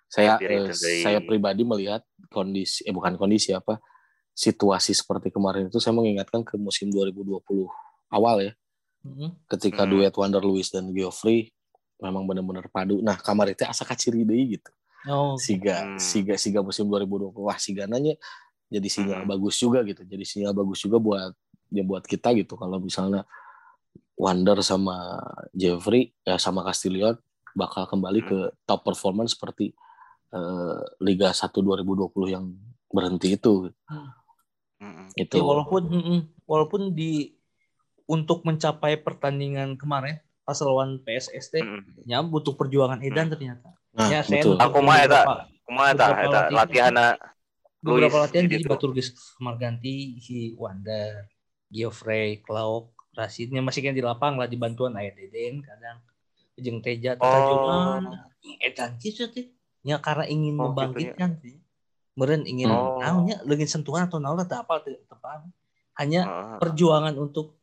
[0.09, 2.01] Saya Piritan eh, dari- saya pribadi melihat
[2.33, 3.77] kondisi eh bukan kondisi apa
[4.33, 7.69] situasi seperti kemarin itu saya mengingatkan ke musim 2020
[8.09, 8.53] awal ya
[9.05, 9.31] Mm-mm.
[9.47, 9.93] ketika Hmm.
[9.93, 11.53] duet Wander Lewis dan Geoffrey
[12.01, 12.99] memang benar-benar padu.
[13.05, 14.71] Nah, kamar itu asa kaciri deui gitu.
[15.05, 16.01] Oh, Siga Hmm.
[16.01, 18.17] siga siga musim 2020 wah siga nanya
[18.73, 19.31] jadi sinyal Hmm.
[19.37, 20.01] bagus juga gitu.
[20.03, 21.33] Jadi sinyal bagus juga buat
[21.69, 23.29] ya buat kita gitu kalau misalnya
[24.17, 25.21] Wander sama
[25.53, 27.19] Jeffrey ya sama Castillion
[27.53, 28.29] bakal kembali Hmm.
[28.31, 29.77] ke top performance seperti
[30.35, 32.51] eh, Liga 1 2020 yang
[32.91, 33.71] berhenti itu
[34.83, 35.07] Mm-mm.
[35.15, 35.35] itu.
[35.35, 37.31] ya walaupun mm-mm, walaupun di
[38.05, 42.05] untuk mencapai pertandingan kemarin pas lawan PSS teh Mm-mm.
[42.05, 43.73] ya butuh perjuangan Edan ternyata.
[43.97, 44.55] Nah, ya saya betul.
[44.61, 45.23] Aku mah eta.
[45.65, 46.93] Kumaha eta Beberapa eta latihan.
[47.81, 48.69] beberapa Luis, latihan jadi gitu.
[48.69, 51.29] batur geus kamar ganti si Wander,
[51.69, 56.01] Geoffrey, Klauk, Rasidnya masih kan di lapang lah dibantuan aya Deden kadang
[56.57, 57.25] jeung Teja Oh.
[57.25, 58.03] Tatajuman
[58.61, 59.49] Edan kieu teh
[59.81, 61.57] nya karena ingin Oh, membangkitkan teh.
[62.15, 63.01] Meureun ingin Oh.
[63.01, 65.49] naonnya leungit sentuhan atau naon apa teh tepat.
[65.97, 66.57] Hanya Heeh.
[66.61, 67.57] perjuangan untuk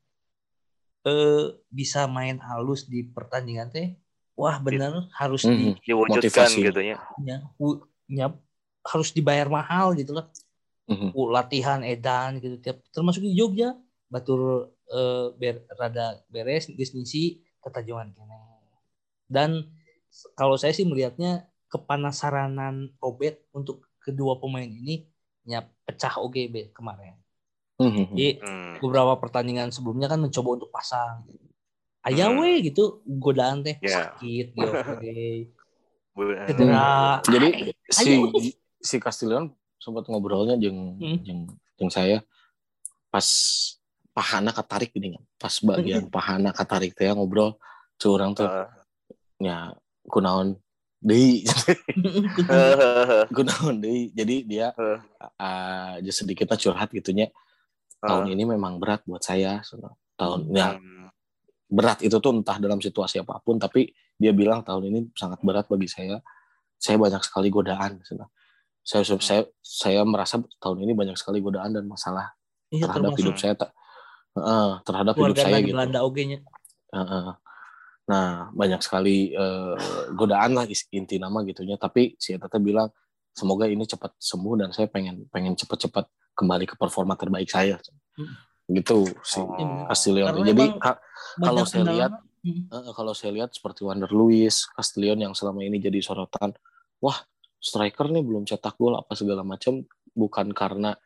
[1.01, 3.97] eh bisa main halus di pertandingan teh
[4.33, 5.81] wah bener harus di Mhm.
[5.81, 6.61] diwujudkan Motivasi.
[6.61, 6.97] gitu ya.
[8.07, 8.25] nya
[8.83, 10.27] harus dibayar mahal gitu lah
[10.89, 11.15] Mhm.
[11.15, 13.77] Uh, latihan edan gitu tiap termasuk di Jogja
[14.11, 18.35] batur eh, ber, rada beres geus ngisi ketajuan kene
[19.25, 19.71] dan
[20.35, 25.07] kalau saya sih melihatnya kepanasaranan Robert untuk kedua pemain ini
[25.43, 27.15] nya pecah OGB kemarin
[27.81, 28.05] Mhm.
[28.13, 28.73] jadi Hmm.
[28.79, 31.25] beberapa pertandingan sebelumnya kan mencoba untuk pasang
[32.05, 32.41] ayah Hmm.
[32.41, 34.13] we gitu godaan teh Ya.
[34.13, 34.53] sakit
[36.11, 38.27] Bu- cedera Jadi si Ayo.
[38.77, 41.17] si Castillion sempat ngobrolnya jeng Hmm.
[41.23, 41.39] jeng
[41.79, 42.19] jeng saya
[43.07, 43.23] pas
[44.11, 45.23] pahana katarik gini kan.
[45.39, 47.55] Pas bagian pahana katarik teh ngobrol
[47.95, 48.43] curang tuh
[49.39, 49.71] nya
[50.03, 50.59] kunaon
[50.99, 51.47] deui
[53.31, 54.11] kunaon deui.
[54.11, 57.31] Jadi dia uh, just sedikitnya curhat gitunya.
[58.01, 59.61] Tahun ini memang berat buat saya.
[60.17, 61.09] Tahun Hmm.
[61.71, 65.71] berat itu tuh entah dalam situasi apa pun tapi dia bilang tahun ini sangat berat
[65.71, 66.19] bagi saya
[66.75, 68.27] saya banyak sekali godaan saya
[69.07, 69.23] Hmm.
[69.23, 72.35] saya saya merasa tahun ini banyak sekali godaan dan masalah
[72.75, 73.71] Iya, terhadap termasuk hidup saya tak
[74.35, 76.37] eh, terhadap hidup keluarga saya di gitu Belanda oge nya
[76.91, 77.27] Heeh.
[78.11, 79.73] nah banyak sekali eh,
[80.11, 82.91] godaan lah inti nama gitunya tapi si Eta teh bilang
[83.31, 87.77] semoga ini cepat sembuh dan saya pengen pengen cepat-cepat kembali ke performa terbaik saya
[88.15, 88.35] Hmm.
[88.67, 89.85] gitu si Oh.
[89.87, 90.99] Castillion Karena jadi ka-
[91.39, 92.65] kalau saya lihat Hmm.
[92.73, 96.57] Eh, kalau saya lihat seperti Wander Luis, Castillion yang selama ini jadi sorotan,
[96.97, 97.21] wah
[97.61, 100.97] striker nih belum cetak gol apa segala macam, bukan karena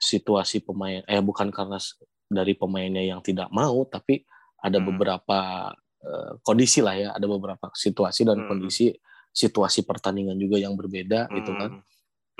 [0.00, 1.76] situasi pemain, eh bukan karena
[2.24, 4.24] dari pemainnya yang tidak mau, tapi
[4.56, 4.88] ada Hmm.
[4.88, 5.68] beberapa
[6.00, 8.48] eh, kondisi lah ya, ada beberapa situasi dan Hmm.
[8.48, 8.88] kondisi
[9.28, 11.76] situasi pertandingan juga yang berbeda gitu kan,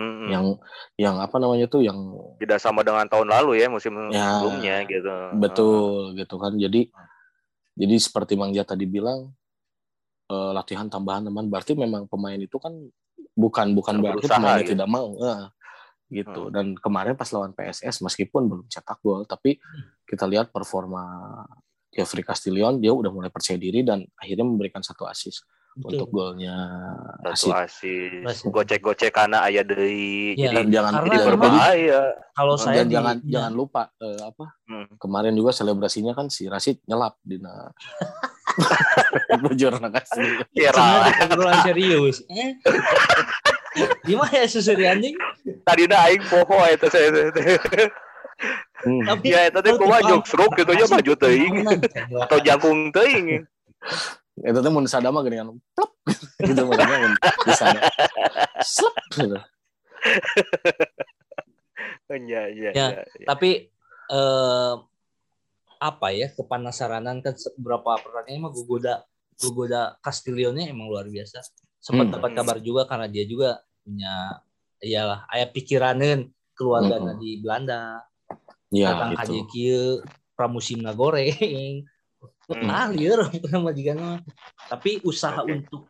[0.00, 0.28] Hmm.
[0.32, 0.46] yang
[0.96, 2.00] yang apa namanya tuh yang
[2.40, 5.12] tidak sama dengan tahun lalu ya musim Ya, sebelumnya gitu.
[5.36, 6.88] betul gitu kan, jadi
[7.76, 9.36] jadi seperti Mang Jat tadi bilang
[10.26, 12.72] eh, latihan tambahan teman berarti memang pemain itu kan
[13.36, 14.72] bukan bukan berarti pemainnya gitu.
[14.72, 15.44] tidak mau eh,
[16.10, 16.52] gitu Hmm.
[16.52, 19.60] dan kemarin pas lawan PSS meskipun belum cetak gol tapi
[20.02, 21.04] kita lihat performa
[21.90, 25.44] Jeffrey Castillion dia udah mulai percaya diri dan akhirnya memberikan satu assist
[25.80, 25.96] Betul.
[25.96, 26.56] untuk golnya
[27.24, 28.44] Asis.
[28.44, 30.36] gocek-gocek karena aya deui.
[30.36, 32.00] Ya, Jadi jangan karena berbahaya.
[32.30, 34.86] Kalau dan saya di- jangan ya, jangan lupa eh, apa Hmm.
[34.96, 37.72] kemarin juga selebrasinya kan si Rashid nyelap di na
[39.40, 42.16] bujur kasih Kira sebenarnya obrolan serius.
[42.28, 42.60] Eh?
[44.06, 45.14] Gimana ya susuri anjing?
[45.62, 47.08] tadi aing poho eta saya.
[48.80, 49.04] Hmm.
[49.06, 51.54] Tapi Ya eta teh kumaha tipe- jok stroke gitu nya maju teuing
[52.18, 53.44] atau jangkung teuing.
[54.40, 55.90] Itu tuh mun sadama gini kan plop
[56.48, 57.12] gitu maksudnya mun
[57.44, 57.80] di sana
[58.62, 59.38] slep gitu
[62.10, 63.26] Iya, iya, Ya, iya, iya.
[63.28, 63.50] Tapi
[64.10, 64.74] eh,
[65.78, 68.94] apa ya kepanasaranan kan beberapa pertandingan mah Gugoda
[69.38, 71.38] Gugoda Castillionnya emang luar biasa.
[71.78, 72.14] Sempat Hmm.
[72.18, 74.42] dapat kabar juga karena dia juga punya
[74.82, 77.16] iyalah aya pikiraneun keluarga Hmm.
[77.16, 78.02] di Belanda.
[78.70, 79.20] Ya Datang gitu.
[79.22, 79.84] haji kieu
[80.34, 80.90] pramusimna
[82.50, 82.66] Hmm.
[82.66, 84.18] Ah, lieur nama jigana.
[84.66, 85.62] Tapi usaha Oke.
[85.62, 85.86] untuk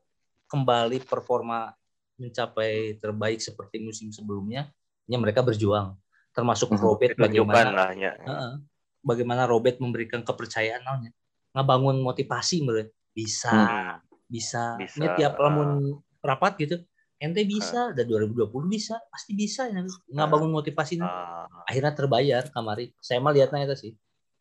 [0.47, 1.73] kembali performa
[2.21, 4.69] mencapai terbaik seperti musim sebelumnya,
[5.09, 5.97] ya mereka berjuang.
[6.37, 6.81] Termasuk Hmm.
[6.85, 8.13] Robert bagaimana lah ya.
[8.15, 8.55] Heeh.
[9.01, 11.17] bagaimana Robert memberikan kepercayaan naonnya
[11.57, 13.97] ngabangun motivasi menurut bisa Hmm.
[14.29, 15.49] bisa Bisa, Ini tiap ah.
[15.49, 16.77] lamun rapat gitu
[17.17, 19.81] ente bisa dan 2020 bisa pasti bisa ya
[20.13, 23.93] ngabangun motivasi Ah, akhirnya terbayar kamari saya mah lihatnya itu sih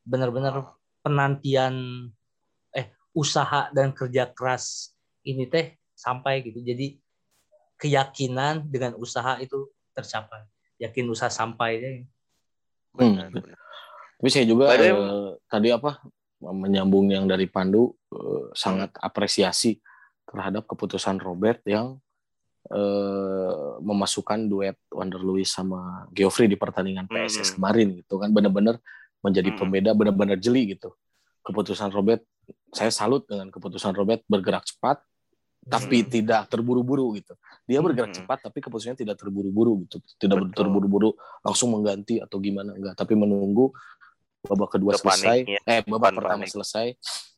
[0.03, 0.75] benar-benar ah.
[1.09, 2.05] Penantian
[2.69, 4.93] eh usaha dan kerja keras
[5.25, 6.61] ini teh sampai gitu.
[6.61, 7.01] Jadi
[7.81, 10.45] keyakinan dengan usaha itu tercapai.
[10.77, 11.97] Yakin usaha sampai deh
[12.93, 13.45] Benar, Hmm.
[14.19, 14.91] Tapi saya juga eh,
[15.47, 16.03] tadi apa
[16.43, 19.79] menyambung yang dari Pandu eh, sangat apresiasi
[20.27, 22.01] terhadap keputusan Robert yang
[22.67, 27.55] eh, memasukkan duet Wander Lewis sama Geoffrey di pertandingan PSS Hmm.
[27.61, 28.29] kemarin gitu kan.
[28.33, 28.81] Benar-benar
[29.19, 29.59] menjadi Hmm.
[29.59, 30.95] pembeda benar-benar jeli gitu.
[31.43, 32.23] Keputusan Robert
[32.73, 35.01] saya salut dengan keputusan Robert bergerak cepat
[35.69, 36.09] tapi Hmm.
[36.09, 37.35] tidak terburu-buru gitu.
[37.67, 38.17] Dia bergerak Hmm.
[38.23, 40.01] cepat tapi keputusannya tidak terburu-buru gitu.
[40.17, 40.55] Tidak Betul.
[40.55, 41.09] terburu-buru
[41.43, 43.69] langsung mengganti atau gimana enggak, tapi menunggu
[44.39, 45.43] babak kedua Ke selesai.
[45.45, 45.59] paniknya.
[45.67, 46.51] Eh, babak pertama panik.
[46.55, 46.87] selesai,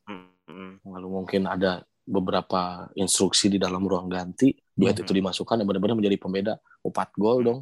[0.06, 0.72] Hmm, hmm.
[0.86, 5.02] lalu mungkin ada beberapa instruksi di dalam ruang ganti, duet Hmm.
[5.02, 6.54] itu dimasukkan dan benar-benar menjadi pembeda.
[6.82, 7.60] 4 gol dong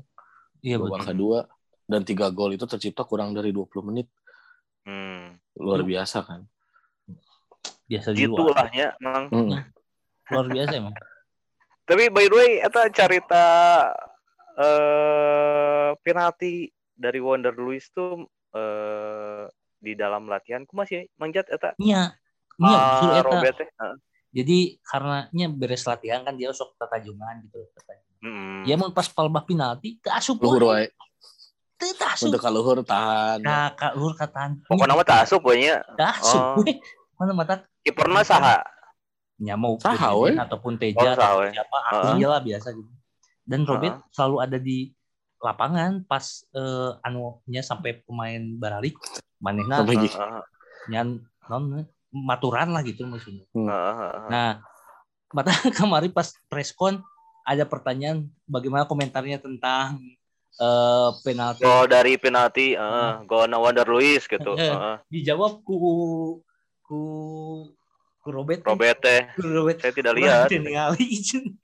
[0.61, 1.39] iya babak betul kedua
[1.91, 4.07] dan tiga gol itu tercipta kurang dari 20 menit.
[4.87, 5.35] Hmm.
[5.59, 6.47] Luar biasa kan.
[7.91, 9.27] biasa Gitu juga lah ya, Mang.
[9.35, 9.59] Hmm.
[10.31, 10.95] luar biasa emang
[11.91, 13.45] Tapi by the way, eta cerita
[14.55, 21.75] eh penalti dari Wonder Lewis tuh eh di dalam latihan ku masih manjat eta.
[23.27, 23.67] Robert teh.
[23.67, 23.97] Heeh.
[24.31, 27.67] Jadi karena nya beres latihan kan dia sok tatajungan gitu.
[28.23, 28.63] Hmm.
[28.69, 30.87] Ya mau pas palbah penalti teu asup Luhur wae.
[32.21, 33.41] Untuk kaluhur tahan.
[33.41, 34.61] Nah, ka luhur kataan.
[34.69, 35.81] Pokoknya mah tak asup nya.
[35.97, 36.65] Teu asup Oh.
[37.21, 37.55] Mana mata
[37.85, 38.65] Kiperna saha?
[39.41, 40.37] nya mau Saha, we?
[40.37, 42.93] ataupun Oh, Teja saha, atau siapa aku lah biasa gitu.
[43.49, 44.93] Dan Robert selalu ada di
[45.41, 49.01] lapangan pas eh, anu nya sampai pemain baralik
[49.41, 50.21] manehna Sampai gitu.
[50.93, 53.49] Nyan non maturan lah gitu maksudnya.
[53.57, 54.29] heeh, heeh.
[54.29, 54.51] Nah,
[55.33, 57.01] mata kemarin pas preskon
[57.49, 59.97] ada pertanyaan bagaimana komentarnya tentang
[60.59, 64.57] eh, penalti Gol dari penalti, heeh, gol na Wonder Lewis gitu.
[64.57, 64.73] Eh.
[64.73, 64.97] Heeh.
[65.13, 67.01] dijawab ku ku
[68.21, 70.49] ku Robert Robert teh ku Robert saya tidak lihat.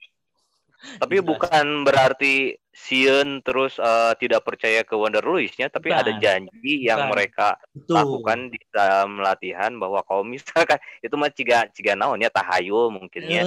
[0.97, 1.27] Tapi Jelas.
[1.27, 2.35] bukan berarti
[2.69, 5.99] Sion terus eh, tidak percaya ke Wonder Lewis-nya, tapi Bukan.
[5.99, 7.11] ada janji yang Bukan.
[7.11, 7.95] mereka Betul.
[7.95, 13.25] lakukan di dalam latihan bahwa kalau misalkan itu mah ciga ciga naon ya tahayul mungkin
[13.25, 13.43] Ya.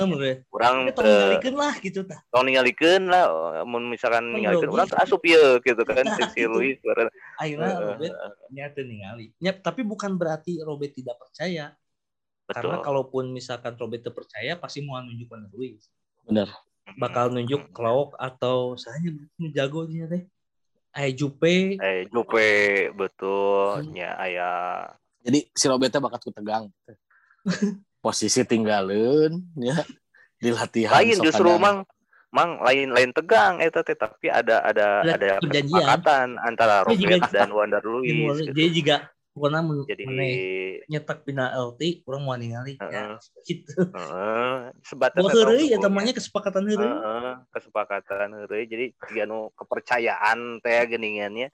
[0.46, 2.20] Kurang ngalikeun lah gitu tah.
[2.28, 3.24] tong ningalikeun lah
[3.54, 6.42] eh, mun misalkan Kan ningalikeun urang asup ieu gitu kan Nah, si.
[6.42, 8.14] Luis Heeh, Robert
[8.50, 9.30] nya teu ningali.
[9.38, 11.72] Ya, tapi bukan berarti Robert tidak percaya.
[12.44, 12.84] Karena Betul.
[12.84, 15.86] kalaupun misalkan Robert teu percaya pasti mau nunjuk Wonder Lewis.
[16.26, 16.50] Benar.
[16.96, 18.98] Bakal nunjuk Klauk atau saya
[19.52, 20.24] jago dia teh.
[20.90, 22.50] Aya Jupe, Eh Jupe
[22.92, 23.94] betul Hmm.
[24.16, 24.50] aya
[25.20, 26.66] Jadi si Robertnya bakat ku tegang.
[28.00, 29.76] Posisi tinggalin ya
[30.34, 31.60] di latihan lain justru kadang.
[31.60, 31.78] mang
[32.30, 35.68] mang lain lain tegang eta teh tapi ada ada Ada ada perjanjian.
[35.68, 38.50] kesepakatan antara Robert dan Wonder Lewis gitu.
[38.50, 38.96] jadi juga
[39.40, 40.04] pokoknya men, Jadi
[40.84, 43.16] nyetak penalti urang mau ningali ya Heeh.
[43.48, 43.72] gitu.
[43.88, 46.92] heeh, sebatas eta heureuy ya namanya kesepakatan heureuy.
[46.92, 51.48] Heeh, kesepakatan heureuy jadi jika nu kepercayaan teh geuningannya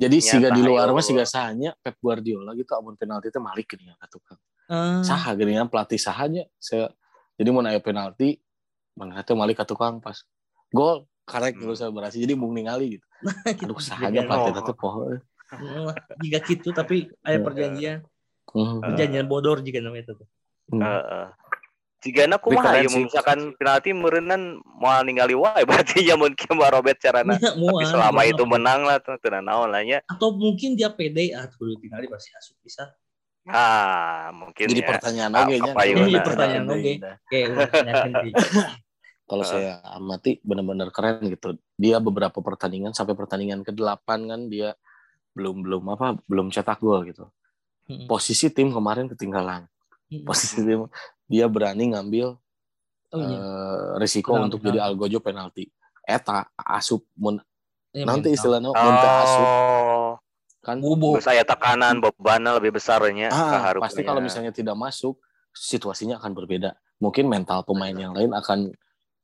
[0.00, 3.68] Jadi Nyata siga di luar mah siga sahanya Pep Guardiola gitu amun penalti teh malik
[3.70, 4.40] geuningan ka tukang.
[4.72, 6.48] Eh, Saha geuningan pelatih sahanya.
[6.56, 6.88] Saya
[7.36, 8.40] jadi mun aya penalti
[8.96, 10.24] mana teh malik ka tukang pas
[10.72, 11.76] gol karek Hmm.
[11.76, 13.06] saya berhasil jadi mung ningali gitu.
[13.60, 13.68] gitu.
[13.68, 14.64] Aduh sahanya Jadi, pelatih oh.
[14.64, 15.02] teh poho.
[15.52, 17.42] Eh, Jika gitu tapi ada Heeh.
[17.42, 17.98] perjanjian,
[18.48, 18.82] Hmm.
[18.82, 20.14] perjanjian bodor jika namanya itu.
[20.68, 20.80] Hmm.
[20.80, 21.26] heeh
[22.00, 22.96] Jigana kumaha Keren ya sih.
[22.96, 24.42] mun misalkan penalti meureunnan
[24.72, 27.36] moal ningali wae berarti ya mun kieu mah Robert carana.
[27.36, 30.00] Iya, Tapi selama itu menang lah teu naon lah nya.
[30.08, 32.88] atau mungkin dia pede ah kudu tinggal pasti asup bisa.
[33.44, 34.88] Ah, mungkin Jadi ya.
[34.88, 35.64] pertanyaan Ah, oge nya.
[35.66, 36.00] apa yuna.
[36.02, 36.80] Jadi pertanyaan udah
[37.68, 38.30] tanyakan di
[39.28, 39.48] Kalau Ah.
[39.48, 41.54] saya amati benar-benar keren gitu.
[41.76, 44.72] Dia beberapa pertandingan sampai pertandingan ke-8 kan dia
[45.32, 47.26] belum belum apa belum cetak gol gitu.
[47.84, 48.06] Hmm.
[48.06, 49.66] Posisi tim kemarin ketinggalan.
[50.06, 50.22] Hmm.
[50.22, 50.86] Posisi tim
[51.24, 52.34] dia berani ngambil
[53.10, 53.34] Oh iya.
[53.34, 54.88] eh, risiko Penalti, untuk jadi penalti.
[54.88, 55.64] algojo penalti.
[56.00, 57.38] Eta asup mun
[57.90, 58.38] Ya, nanti mental.
[58.38, 60.10] istilahnya munte asup Oh,
[60.62, 65.18] kan terus saya tekanan bebannya lebih besarnya ah, pasti kalau misalnya tidak masuk
[65.50, 68.70] situasinya akan berbeda mungkin mental pemain yang lain akan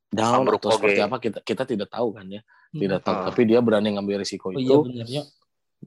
[0.09, 2.43] down Ambruk atau seperti apa kita kita tidak tahu kan ya
[2.73, 3.25] tidak tahu Ah.
[3.31, 5.23] tapi dia berani ngambil risiko Oh itu iya benernya.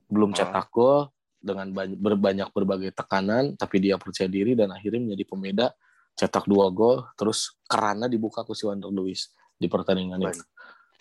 [0.08, 0.38] Belum Ah.
[0.40, 5.68] cetak gol dengan banyak, berbanyak berbagai tekanan tapi dia percaya diri dan akhirnya menjadi pembeda
[6.14, 10.44] cetak dua gol terus kerannya dibuka ke si Wander Lewis di pertandingan itu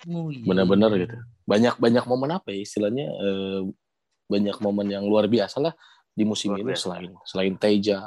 [0.06, 0.46] Oh, iya.
[0.46, 3.60] benar-benar gitu banyak banyak momen apa ya istilahnya eh,
[4.30, 5.74] banyak momen yang luar biasa lah
[6.14, 6.82] di musim Luar ini biasa.
[6.86, 7.98] selain selain Teja,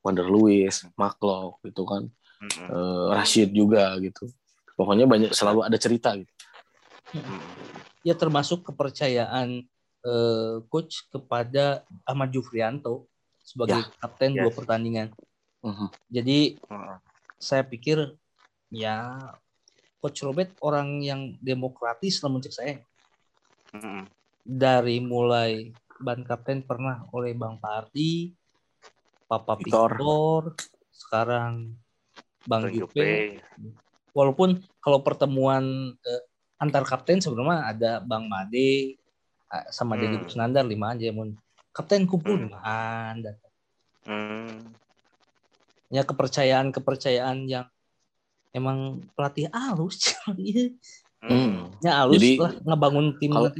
[0.00, 2.08] Wander Lewis, Maklock gitu kan,
[2.40, 2.68] Mm-mm.
[2.68, 4.28] eh, Rashid juga gitu.
[4.76, 6.32] Pokoknya banyak selalu ada cerita gitu.
[7.12, 7.40] Mm-mm.
[8.00, 9.64] Ya termasuk kepercayaan
[10.06, 13.10] eh, coach kepada Ahmad Jufrianto
[13.42, 14.56] sebagai kapten dua Yes.
[14.58, 15.08] pertandingan.
[15.66, 15.86] Mhm.
[16.10, 16.38] Jadi
[16.70, 16.98] Mm-mm.
[17.38, 18.14] saya pikir
[18.70, 19.18] ya
[19.98, 22.78] coach Robert orang yang demokratis lah menurut saya.
[23.74, 24.06] Mm-mm.
[24.46, 28.30] Dari mulai ban kapten pernah oleh Bang Pardi,
[29.26, 29.90] Papa Victor.
[29.98, 30.42] Victor,
[30.94, 31.74] sekarang
[32.46, 32.70] Bang.
[32.70, 33.42] Jupe.
[34.14, 36.22] Walaupun kalau pertemuan eh,
[36.56, 38.96] antar kapten sebenarnya ada Bang Made
[39.48, 40.24] eh, sama Deddy Hmm.
[40.24, 41.34] Kusnandar lima aja mun.
[41.70, 42.42] Kapten kumpul Hmm.
[42.48, 43.34] limaan dan
[44.06, 44.70] Hmm.
[45.88, 47.66] ya kepercayaan kepercayaan yang
[48.50, 50.14] emang pelatih halus
[51.26, 51.74] Hmm.
[51.82, 53.50] ya halus Jadi, lah ngebangun tim kalau-.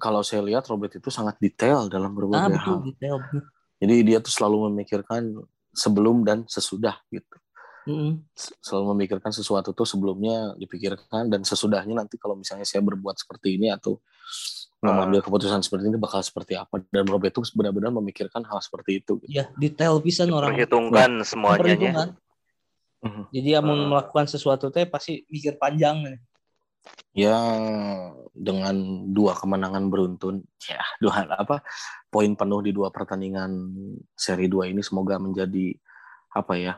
[0.00, 2.78] Kalau saya lihat Robert itu sangat detail dalam ah berbagai betul hal.
[2.88, 3.16] detail
[3.78, 5.38] Jadi dia tuh selalu memikirkan
[5.70, 7.36] sebelum dan sesudah gitu.
[7.86, 8.22] Mm-mm.
[8.34, 13.58] S- Selalu memikirkan sesuatu tuh sebelumnya dipikirkan dan sesudahnya nanti kalau misalnya saya berbuat seperti
[13.60, 14.61] ini atau Ah.
[14.82, 19.22] Mengambil keputusan seperti ini bakal seperti apa dan Robert itu benar-benar memikirkan hal seperti itu.
[19.22, 19.30] Gitu.
[19.30, 21.58] ya detail bisa orang Perhitungkan semuanya.
[21.62, 22.08] perhitungan
[23.02, 23.22] Mhm.
[23.30, 23.86] jadi ya mau Ah.
[23.88, 26.18] melakukan sesuatu teh pasti mikir panjang nih.
[27.14, 27.38] Ya
[28.34, 28.74] dengan
[29.10, 31.62] dua kemenangan beruntun, ya dua apa
[32.10, 33.50] poin penuh di dua pertandingan
[34.14, 35.78] seri 2 ini semoga menjadi
[36.30, 36.74] apa ya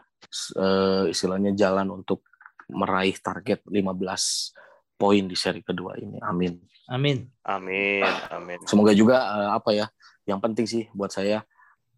[0.57, 2.25] eh, istilahnya jalan untuk
[2.69, 4.53] meraih target 15
[4.95, 6.19] poin di seri kedua ini.
[6.21, 6.55] Amin.
[6.85, 8.05] amin Amin.
[8.29, 8.59] Amin.
[8.65, 9.87] Semoga juga eh, apa ya
[10.25, 11.45] yang penting sih buat saya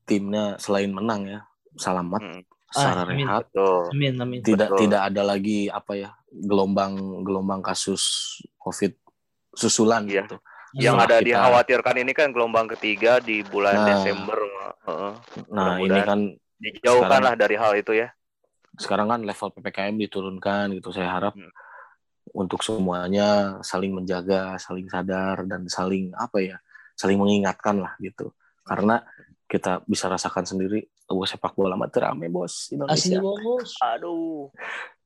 [0.02, 1.40] timnya selain menang ya
[1.74, 2.40] selamat Mm.
[2.68, 3.16] secara Ah, amin.
[3.20, 3.80] rehat Betul.
[3.90, 4.78] amin amin tidak Betul.
[4.80, 6.92] tidak ada lagi apa ya gelombang
[7.22, 8.02] gelombang kasus
[8.56, 8.94] covid
[9.52, 10.22] susulan Iya.
[10.22, 10.36] gitu
[10.72, 13.86] Yang Setelah ada kita- dikhawatirkan ini kan gelombang ketiga di bulan Nah.
[13.88, 14.38] Desember.
[14.84, 15.12] Heeh.
[15.48, 16.20] nah ini kan
[16.56, 18.08] Dijauhkan lah dari hal itu ya.
[18.76, 21.48] sekarang kan level ppkm diturunkan gitu saya harap Hmm.
[22.34, 26.56] Untuk semuanya saling menjaga saling sadar dan saling apa ya
[26.96, 28.32] saling mengingatkan lah gitu
[28.66, 29.04] karena
[29.46, 34.50] kita bisa rasakan sendiri oh, sepak bola mah rame bos asli Indonesia bos Aduh.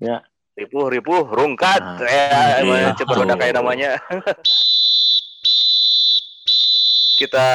[0.00, 0.24] Ya.
[0.58, 1.80] Ripuh, ripuh, rungkat.
[1.80, 3.96] Nah, eh, iya, cepat udah kayak namanya.
[7.20, 7.46] Kita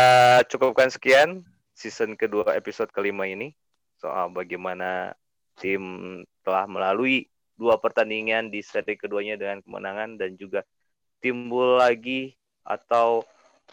[0.49, 1.45] cukupkan sekian
[1.75, 3.53] season kedua episode kelima ini
[3.99, 5.13] soal bagaimana
[5.59, 5.81] tim
[6.41, 10.63] telah melalui dua pertandingan di seri keduanya dengan kemenangan dan juga
[11.23, 12.35] timbul lagi
[12.67, 13.23] atau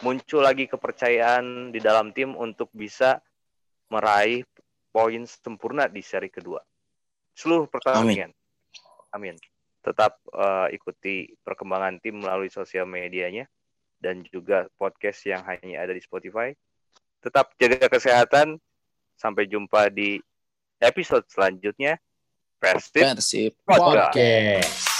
[0.00, 3.20] muncul lagi kepercayaan di dalam tim untuk bisa
[3.92, 4.46] meraih
[4.88, 6.64] poin sempurna di seri kedua.
[7.36, 8.32] Seluruh pertandingan.
[9.12, 9.36] Amin.
[9.84, 13.44] Tetap eh, ikuti perkembangan tim melalui sosial medianya
[14.00, 16.50] dan juga podcast yang hanya ada di Spotify.
[17.20, 18.56] Tetap jaga kesehatan.
[19.12, 20.18] Sampai jumpa di
[20.82, 22.00] episode selanjutnya.
[22.62, 24.14] Persib Persib Podcast.
[24.14, 24.91] Podcast.